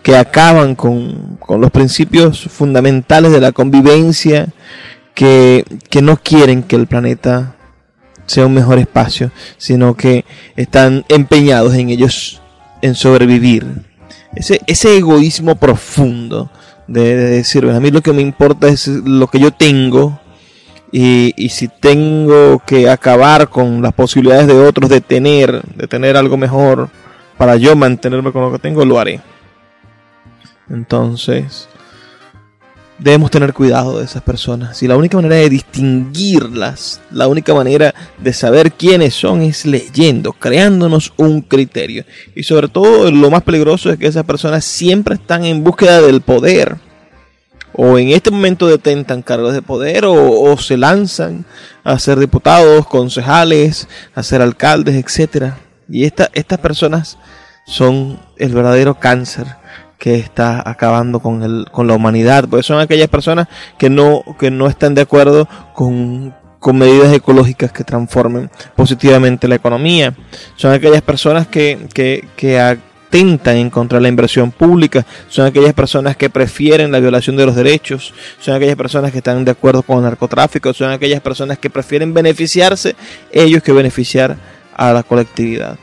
que 0.03 0.17
acaban 0.17 0.75
con, 0.75 1.39
los 1.47 1.71
principios 1.71 2.41
fundamentales 2.43 3.31
de 3.31 3.39
la 3.39 3.51
convivencia, 3.51 4.49
que, 5.13 5.65
que 5.89 6.01
no 6.01 6.17
quieren 6.17 6.63
que 6.63 6.75
el 6.75 6.87
planeta 6.87 7.55
sea 8.25 8.45
un 8.45 8.53
mejor 8.53 8.79
espacio, 8.79 9.31
sino 9.57 9.95
que 9.95 10.25
están 10.55 11.05
empeñados 11.09 11.73
en 11.75 11.89
ellos, 11.89 12.41
en 12.81 12.95
sobrevivir. 12.95 13.90
Ese, 14.35 14.61
ese 14.67 14.97
egoísmo 14.97 15.55
profundo 15.55 16.49
de, 16.87 17.15
de 17.15 17.29
decir, 17.31 17.69
a 17.69 17.79
mí 17.79 17.91
lo 17.91 18.01
que 18.01 18.13
me 18.13 18.21
importa 18.21 18.67
es 18.67 18.87
lo 18.87 19.27
que 19.27 19.39
yo 19.39 19.51
tengo, 19.51 20.19
y, 20.91 21.33
y, 21.37 21.49
si 21.49 21.69
tengo 21.69 22.59
que 22.65 22.89
acabar 22.89 23.47
con 23.47 23.81
las 23.81 23.93
posibilidades 23.93 24.47
de 24.47 24.59
otros 24.59 24.89
de 24.89 24.99
tener, 24.99 25.61
de 25.61 25.87
tener 25.87 26.17
algo 26.17 26.35
mejor 26.35 26.89
para 27.37 27.55
yo 27.55 27.77
mantenerme 27.77 28.33
con 28.33 28.41
lo 28.41 28.51
que 28.51 28.59
tengo, 28.59 28.83
lo 28.83 28.99
haré. 28.99 29.21
Entonces, 30.69 31.69
debemos 33.01 33.31
tener 33.31 33.53
cuidado 33.53 33.97
de 33.99 34.05
esas 34.05 34.21
personas. 34.21 34.81
Y 34.83 34.87
la 34.87 34.95
única 34.95 35.17
manera 35.17 35.35
de 35.35 35.49
distinguirlas, 35.49 37.01
la 37.11 37.27
única 37.27 37.53
manera 37.53 37.93
de 38.19 38.31
saber 38.31 38.71
quiénes 38.71 39.15
son 39.15 39.41
es 39.41 39.65
leyendo, 39.65 40.33
creándonos 40.33 41.11
un 41.17 41.41
criterio. 41.41 42.05
Y 42.35 42.43
sobre 42.43 42.67
todo, 42.67 43.09
lo 43.11 43.31
más 43.31 43.41
peligroso 43.41 43.89
es 43.89 43.97
que 43.97 44.07
esas 44.07 44.23
personas 44.23 44.63
siempre 44.63 45.15
están 45.15 45.43
en 45.45 45.63
búsqueda 45.63 46.01
del 46.01 46.21
poder 46.21 46.77
o 47.73 47.97
en 47.97 48.09
este 48.09 48.31
momento 48.31 48.67
detentan 48.67 49.21
cargos 49.21 49.53
de 49.53 49.61
poder 49.61 50.03
o, 50.05 50.57
se 50.57 50.77
lanzan 50.77 51.45
a 51.83 51.97
ser 51.99 52.19
diputados, 52.19 52.85
concejales, 52.85 53.87
a 54.13 54.23
ser 54.23 54.41
alcaldes, 54.41 54.95
etcétera. 54.95 55.57
Y 55.89 56.03
estas 56.03 56.59
personas 56.61 57.17
son 57.65 58.19
el 58.37 58.53
verdadero 58.53 58.99
cáncer 58.99 59.47
que 60.01 60.15
está 60.15 60.67
acabando 60.67 61.19
con, 61.19 61.43
el, 61.43 61.67
con 61.71 61.85
la 61.85 61.93
humanidad, 61.93 62.47
porque 62.49 62.63
son 62.63 62.79
aquellas 62.79 63.07
personas 63.07 63.47
que 63.77 63.87
no, 63.87 64.23
que 64.39 64.49
no 64.49 64.65
están 64.65 64.95
de 64.95 65.01
acuerdo 65.01 65.47
con, 65.75 66.33
con 66.57 66.79
medidas 66.79 67.13
ecológicas 67.13 67.71
que 67.71 67.83
transformen 67.83 68.49
positivamente 68.75 69.47
la 69.47 69.53
economía. 69.53 70.15
Son 70.55 70.71
aquellas 70.71 71.03
personas 71.03 71.45
que, 71.45 71.87
que, 71.93 72.27
que, 72.35 72.59
atentan 72.59 73.57
en 73.57 73.69
contra 73.69 73.99
de 73.99 74.01
la 74.01 74.07
inversión 74.07 74.49
pública, 74.49 75.05
son 75.29 75.45
aquellas 75.45 75.75
personas 75.75 76.17
que 76.17 76.31
prefieren 76.31 76.91
la 76.91 76.99
violación 76.99 77.35
de 77.35 77.45
los 77.45 77.55
derechos, 77.55 78.11
son 78.39 78.55
aquellas 78.55 78.77
personas 78.77 79.11
que 79.11 79.19
están 79.19 79.45
de 79.45 79.51
acuerdo 79.51 79.83
con 79.83 79.97
el 79.97 80.03
narcotráfico, 80.05 80.73
son 80.73 80.89
aquellas 80.89 81.21
personas 81.21 81.59
que 81.59 81.69
prefieren 81.69 82.11
beneficiarse 82.11 82.95
ellos 83.31 83.61
que 83.61 83.71
beneficiar 83.71 84.35
a 84.75 84.93
la 84.93 85.03
colectividad. 85.03 85.77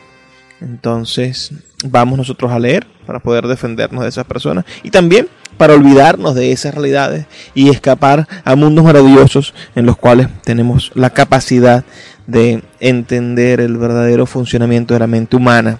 Entonces, 0.60 1.52
vamos 1.84 2.18
nosotros 2.18 2.50
a 2.50 2.58
leer 2.58 2.86
para 3.06 3.20
poder 3.20 3.46
defendernos 3.46 4.02
de 4.02 4.08
esas 4.08 4.26
personas 4.26 4.64
y 4.82 4.90
también 4.90 5.28
para 5.56 5.74
olvidarnos 5.74 6.34
de 6.34 6.52
esas 6.52 6.74
realidades 6.74 7.26
y 7.54 7.70
escapar 7.70 8.26
a 8.44 8.56
mundos 8.56 8.84
maravillosos 8.84 9.54
en 9.74 9.86
los 9.86 9.96
cuales 9.96 10.28
tenemos 10.42 10.92
la 10.94 11.10
capacidad 11.10 11.84
de 12.26 12.62
entender 12.80 13.60
el 13.60 13.76
verdadero 13.76 14.26
funcionamiento 14.26 14.94
de 14.94 15.00
la 15.00 15.06
mente 15.06 15.36
humana 15.36 15.78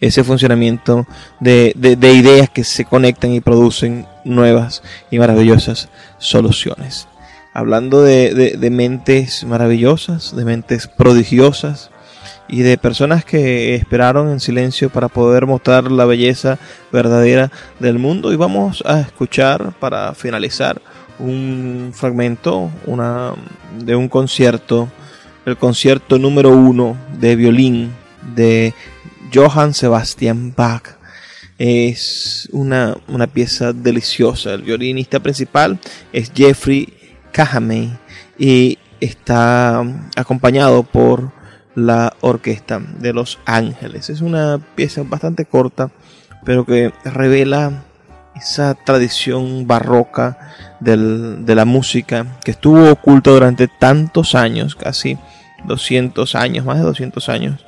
ese 0.00 0.24
funcionamiento 0.24 1.06
de, 1.40 1.74
ideas 1.76 2.50
que 2.50 2.64
se 2.64 2.84
conectan 2.84 3.32
y 3.32 3.40
producen 3.40 4.06
nuevas 4.24 4.82
y 5.10 5.18
maravillosas 5.18 5.88
soluciones. 6.18 7.08
Hablando 7.52 8.02
de, 8.02 8.58
mentes 8.70 9.44
maravillosas, 9.44 10.34
de 10.34 10.44
mentes 10.44 10.88
prodigiosas 10.88 11.90
y 12.48 12.62
de 12.62 12.76
personas 12.76 13.24
que 13.24 13.74
esperaron 13.74 14.30
en 14.30 14.40
silencio 14.40 14.90
para 14.90 15.08
poder 15.08 15.46
mostrar 15.46 15.90
la 15.90 16.04
belleza 16.04 16.58
verdadera 16.92 17.50
del 17.80 17.98
mundo. 17.98 18.32
Y 18.32 18.36
vamos 18.36 18.82
a 18.86 19.00
escuchar 19.00 19.72
para 19.80 20.14
finalizar 20.14 20.80
un 21.18 21.92
fragmento 21.94 22.70
una, 22.86 23.32
de 23.78 23.96
un 23.96 24.08
concierto, 24.08 24.88
el 25.46 25.56
concierto 25.56 26.18
número 26.18 26.50
uno 26.50 26.96
de 27.18 27.36
violín 27.36 27.92
de 28.34 28.74
Johann 29.32 29.74
Sebastian 29.74 30.54
Bach. 30.54 30.96
Es 31.56 32.48
una, 32.52 32.96
pieza 33.32 33.72
deliciosa. 33.72 34.54
El 34.54 34.62
violinista 34.62 35.20
principal 35.20 35.78
es 36.12 36.32
Jeffrey 36.34 36.92
Kahamey 37.32 37.96
y 38.38 38.78
está 39.00 39.84
acompañado 40.16 40.82
por 40.82 41.32
la 41.74 42.14
Orquesta 42.20 42.80
de 42.98 43.12
Los 43.12 43.38
Ángeles. 43.46 44.10
Es 44.10 44.20
una 44.20 44.60
pieza 44.74 45.02
bastante 45.04 45.44
corta, 45.44 45.90
pero 46.44 46.64
que 46.64 46.92
revela 47.04 47.84
esa 48.36 48.74
tradición 48.74 49.66
barroca 49.66 50.38
de 50.80 51.54
la 51.54 51.64
música 51.64 52.38
que 52.44 52.50
estuvo 52.50 52.90
oculta 52.90 53.30
durante 53.30 53.68
tantos 53.68 54.34
años, 54.34 54.74
casi 54.74 55.18
200 55.66 56.34
años, 56.34 56.64
más 56.64 56.78
de 56.78 56.84
200 56.84 57.28
años, 57.28 57.64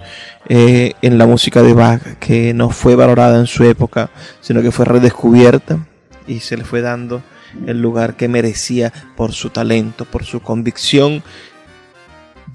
eh, 0.49 0.93
en 1.03 1.19
la 1.19 1.27
música 1.27 1.63
de 1.63 1.73
Bach, 1.73 2.03
que 2.19 2.53
no 2.53 2.71
fue 2.71 2.95
valorada 2.95 3.39
en 3.39 3.47
su 3.47 3.65
época, 3.65 4.11
sino 4.41 4.61
que 4.63 4.73
fue 4.73 4.85
redescubierta 4.85 5.87
y 6.27 6.41
se 6.41 6.57
le 6.57 6.65
fue 6.65 6.83
dando 6.83 7.23
el 7.67 7.81
lugar 7.81 8.17
que 8.17 8.29
merecía 8.29 8.93
por 9.17 9.33
su 9.33 9.51
talento, 9.51 10.05
por 10.05 10.25
su 10.25 10.41
convicción 10.41 11.23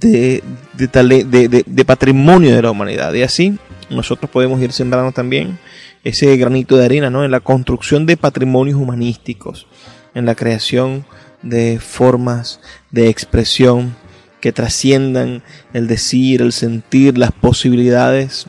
de, 0.02 0.44
de, 0.74 1.64
de, 1.66 1.86
patrimonio 1.86 2.56
de 2.56 2.62
la 2.62 2.72
humanidad. 2.72 3.14
Y 3.14 3.22
así 3.24 3.58
nosotros 3.90 4.30
podemos 4.30 4.62
ir 4.62 4.72
sembrando 4.72 5.12
también 5.12 5.60
ese 6.04 6.36
granito 6.38 6.78
de 6.78 6.86
arena 6.86 7.10
¿no? 7.10 7.24
en 7.24 7.32
la 7.32 7.40
construcción 7.40 8.06
de 8.06 8.18
patrimonios 8.18 8.78
humanísticos, 8.78 9.68
en 10.14 10.26
la 10.26 10.36
creación 10.36 11.06
de 11.42 11.80
formas 11.80 12.60
de 12.90 13.10
expresión 13.10 13.96
que 14.40 14.52
trasciendan 14.52 15.44
el 15.74 15.88
decir, 15.88 16.42
el 16.42 16.52
sentir, 16.52 17.18
las 17.18 17.32
posibilidades 17.32 18.48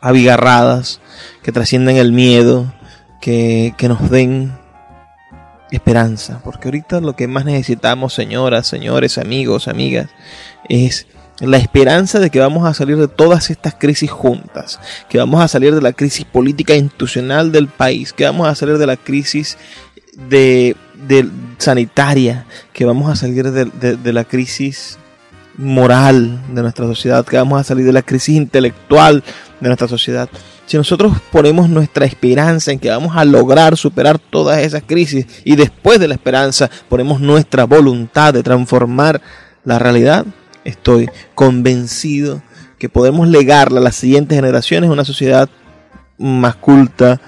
abigarradas, 0.00 1.00
que 1.42 1.52
trasciendan 1.52 1.96
el 1.96 2.12
miedo, 2.12 2.72
que, 3.20 3.74
nos 3.88 4.08
den 4.10 4.52
esperanza. 5.70 6.40
Porque 6.44 6.68
ahorita 6.68 7.00
lo 7.00 7.16
que 7.16 7.28
más 7.28 7.44
necesitamos, 7.44 8.14
señoras, 8.14 8.66
señores, 8.66 9.18
amigos, 9.18 9.68
amigas, 9.68 10.08
es 10.68 11.06
la 11.40 11.58
esperanza 11.58 12.18
de 12.18 12.30
que 12.30 12.40
vamos 12.40 12.66
a 12.66 12.74
salir 12.74 12.96
de 12.96 13.08
todas 13.08 13.50
estas 13.50 13.74
crisis 13.74 14.10
juntas, 14.10 14.80
que 15.08 15.18
vamos 15.18 15.42
a 15.42 15.48
salir 15.48 15.74
de 15.74 15.82
la 15.82 15.92
crisis 15.92 16.24
política 16.24 16.74
institucional 16.74 17.52
del 17.52 17.68
país, 17.68 18.12
que 18.12 18.24
vamos 18.24 18.48
a 18.48 18.54
salir 18.54 18.78
de 18.78 18.86
la 18.86 18.96
crisis 18.96 19.58
de, 20.30 20.76
de 20.94 21.28
sanitaria, 21.58 22.46
que 22.72 22.86
vamos 22.86 23.10
a 23.10 23.16
salir 23.16 23.50
de, 23.50 23.66
de, 23.66 23.96
de 23.96 24.12
la 24.12 24.24
crisis 24.24 24.98
moral 25.58 26.40
de 26.54 26.62
nuestra 26.62 26.86
sociedad, 26.86 27.24
que 27.24 27.36
vamos 27.36 27.60
a 27.60 27.64
salir 27.64 27.84
de 27.84 27.92
la 27.92 28.02
crisis 28.02 28.36
intelectual 28.36 29.22
de 29.60 29.68
nuestra 29.68 29.88
sociedad. 29.88 30.28
Si 30.66 30.76
nosotros 30.76 31.18
ponemos 31.30 31.68
nuestra 31.68 32.06
esperanza 32.06 32.72
en 32.72 32.80
que 32.80 32.90
vamos 32.90 33.16
a 33.16 33.24
lograr 33.24 33.76
superar 33.76 34.18
todas 34.18 34.58
esas 34.58 34.82
crisis 34.84 35.24
y 35.44 35.54
después 35.54 36.00
de 36.00 36.08
la 36.08 36.14
esperanza 36.14 36.68
ponemos 36.88 37.20
nuestra 37.20 37.64
voluntad 37.64 38.34
de 38.34 38.42
transformar 38.42 39.20
la 39.64 39.78
realidad, 39.78 40.26
estoy 40.64 41.08
convencido 41.36 42.42
que 42.80 42.88
podemos 42.88 43.28
legarle 43.28 43.78
a 43.78 43.82
las 43.82 43.94
siguientes 43.94 44.36
generaciones 44.36 44.90
una 44.90 45.04
sociedad 45.04 45.48
más 46.18 46.56
culta, 46.56 47.20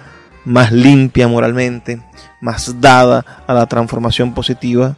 más 0.44 0.72
limpia 0.72 1.28
moralmente, 1.28 2.02
más 2.40 2.80
dada 2.80 3.24
a 3.46 3.54
la 3.54 3.66
transformación 3.66 4.34
positiva 4.34 4.96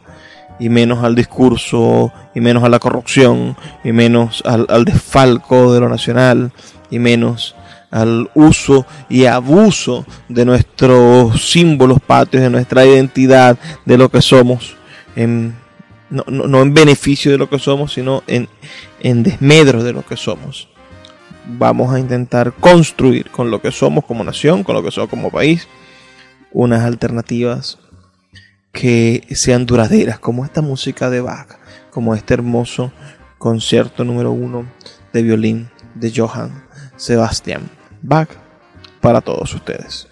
y 0.59 0.69
menos 0.69 1.03
al 1.03 1.13
discurso, 1.13 2.11
y 2.33 2.41
menos 2.41 2.63
a 2.63 2.69
la 2.69 2.79
corrupción, 2.79 3.55
y 3.83 3.91
menos 3.91 4.43
al, 4.45 4.65
al 4.69 4.85
desfalco 4.85 5.73
de 5.73 5.79
lo 5.79 5.89
nacional, 5.89 6.51
y 6.91 6.99
menos 6.99 7.55
al 7.91 8.31
uso 8.33 8.85
y 9.09 9.25
abuso 9.25 10.05
de 10.29 10.45
nuestros 10.45 11.51
símbolos 11.51 11.99
patrios, 11.99 12.43
de 12.43 12.49
nuestra 12.49 12.85
identidad, 12.85 13.59
de 13.85 13.97
lo 13.97 14.09
que 14.09 14.21
somos, 14.21 14.77
no, 15.15 16.61
en 16.61 16.73
beneficio 16.73 17.31
de 17.31 17.37
lo 17.37 17.49
que 17.49 17.59
somos, 17.59 17.93
sino 17.93 18.23
en, 18.27 18.47
en 19.01 19.23
desmedro 19.23 19.83
de 19.83 19.93
lo 19.93 20.05
que 20.05 20.15
somos. 20.15 20.69
Vamos 21.45 21.93
a 21.93 21.99
intentar 21.99 22.53
construir 22.53 23.29
con 23.29 23.51
lo 23.51 23.61
que 23.61 23.71
somos 23.71 24.05
como 24.05 24.23
nación, 24.23 24.63
con 24.63 24.75
lo 24.75 24.83
que 24.83 24.91
somos 24.91 25.09
como 25.09 25.29
país, 25.29 25.67
unas 26.53 26.83
alternativas 26.83 27.77
que 28.71 29.27
sean 29.31 29.65
duraderas, 29.65 30.17
como 30.17 30.45
esta 30.45 30.61
música 30.61 31.09
de 31.09 31.19
Bach, 31.19 31.57
como 31.89 32.15
este 32.15 32.35
hermoso 32.35 32.93
concierto 33.37 34.05
número 34.05 34.31
uno 34.31 34.65
de 35.11 35.23
violín 35.23 35.69
de 35.95 36.13
Johann 36.15 36.63
Sebastian 36.95 37.80
Bach 38.01 38.29
para 38.99 39.21
todos 39.21 39.53
ustedes. 39.53 40.10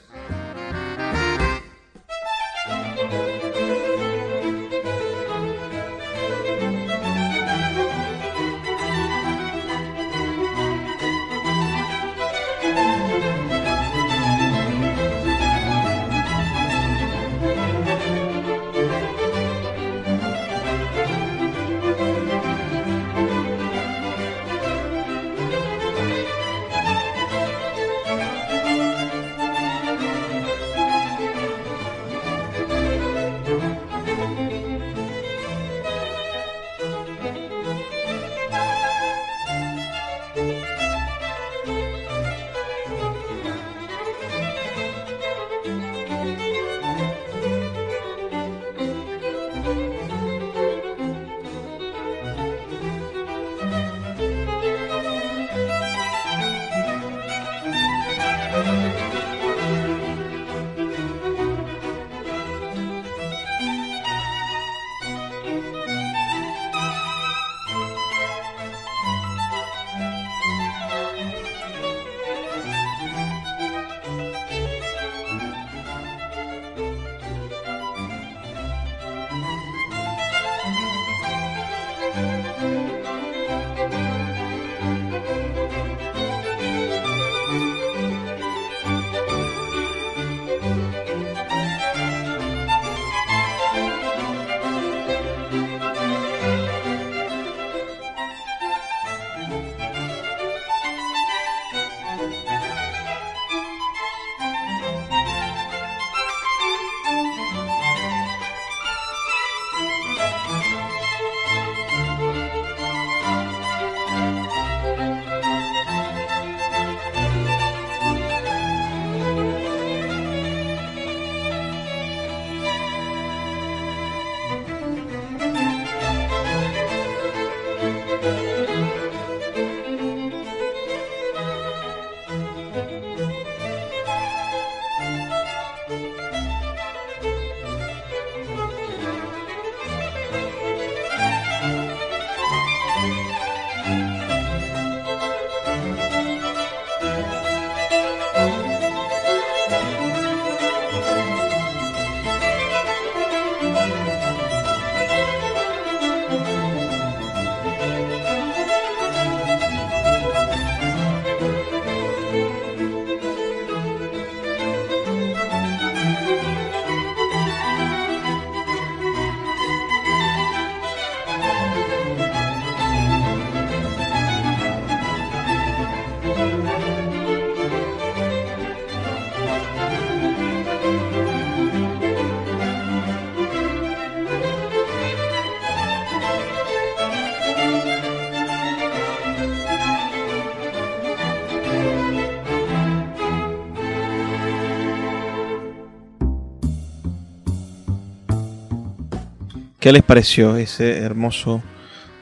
¿Qué 199.90 199.94
les 199.94 200.04
pareció 200.04 200.56
ese 200.56 201.00
hermoso 201.00 201.64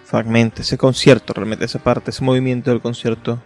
fragmento, 0.06 0.62
ese 0.62 0.78
concierto, 0.78 1.34
realmente 1.34 1.66
esa 1.66 1.80
parte, 1.80 2.12
ese 2.12 2.24
movimiento 2.24 2.72
del 2.72 2.80
concierto 2.80 3.44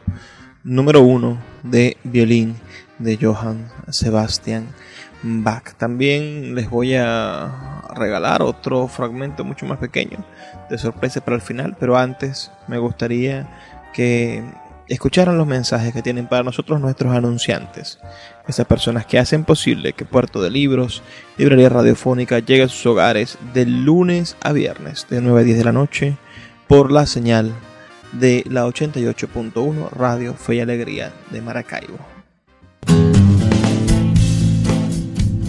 número 0.63 1.01
uno 1.01 1.41
de 1.63 1.97
violín 2.03 2.55
de 2.99 3.17
Johann 3.19 3.67
Sebastian 3.89 4.67
Bach. 5.23 5.73
También 5.75 6.53
les 6.53 6.69
voy 6.69 6.93
a 6.93 7.81
regalar 7.95 8.43
otro 8.43 8.87
fragmento 8.87 9.43
mucho 9.43 9.65
más 9.65 9.79
pequeño 9.79 10.23
de 10.69 10.77
sorpresa 10.77 11.21
para 11.21 11.37
el 11.37 11.41
final, 11.41 11.75
pero 11.79 11.97
antes 11.97 12.51
me 12.67 12.77
gustaría 12.77 13.49
que 13.91 14.43
escucharan 14.87 15.37
los 15.37 15.47
mensajes 15.47 15.93
que 15.93 16.01
tienen 16.01 16.27
para 16.27 16.43
nosotros 16.43 16.79
nuestros 16.79 17.13
anunciantes, 17.15 17.99
esas 18.47 18.65
personas 18.65 19.05
que 19.05 19.19
hacen 19.19 19.43
posible 19.43 19.93
que 19.93 20.05
Puerto 20.05 20.41
de 20.41 20.49
Libros, 20.49 21.01
Librería 21.37 21.69
Radiofónica, 21.69 22.39
llegue 22.39 22.63
a 22.63 22.67
sus 22.67 22.85
hogares 22.85 23.37
de 23.53 23.65
lunes 23.65 24.35
a 24.41 24.51
viernes, 24.51 25.07
de 25.09 25.21
9 25.21 25.41
a 25.41 25.43
10 25.43 25.57
de 25.57 25.63
la 25.63 25.71
noche, 25.71 26.17
por 26.67 26.91
la 26.91 27.05
señal 27.05 27.53
de 28.13 28.43
la 28.49 28.65
88.1 28.65 29.89
Radio 29.91 30.33
Fe 30.33 30.55
y 30.55 30.59
Alegría 30.59 31.11
de 31.31 31.41
Maracaibo. 31.41 32.20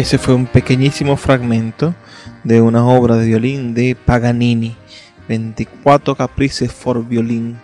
Ese 0.00 0.16
fue 0.16 0.32
un 0.32 0.46
pequeñísimo 0.46 1.14
fragmento 1.18 1.94
de 2.42 2.62
una 2.62 2.86
obra 2.86 3.16
de 3.16 3.26
violín 3.26 3.74
de 3.74 3.94
Paganini, 3.94 4.74
24 5.28 6.16
caprices 6.16 6.72
for 6.72 7.06
violín. 7.06 7.58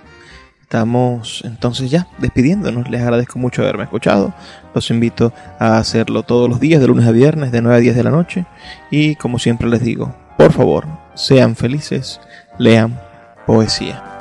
Estamos 0.61 1.41
entonces 1.47 1.91
ya 1.91 2.07
despidiéndonos. 2.19 2.91
Les 2.91 3.01
agradezco 3.01 3.39
mucho 3.39 3.63
haberme 3.63 3.85
escuchado. 3.85 4.35
Los 4.75 4.91
invito 4.91 5.33
a 5.59 5.79
hacerlo 5.79 6.25
todos 6.25 6.51
los 6.51 6.61
días, 6.61 6.79
de 6.79 6.89
lunes 6.89 7.07
a 7.07 7.11
viernes, 7.11 7.53
de 7.53 7.63
9 7.63 7.75
a 7.75 7.81
10 7.81 7.97
de 7.97 8.05
la 8.05 8.11
noche. 8.11 8.45
Y 8.91 9.15
como 9.17 9.39
siempre 9.39 9.67
les 9.71 9.81
digo, 9.81 10.15
por 10.37 10.53
favor, 10.53 10.87
sean 11.15 11.57
felices, 11.57 12.21
lean 12.59 13.01
poesía. 13.47 14.16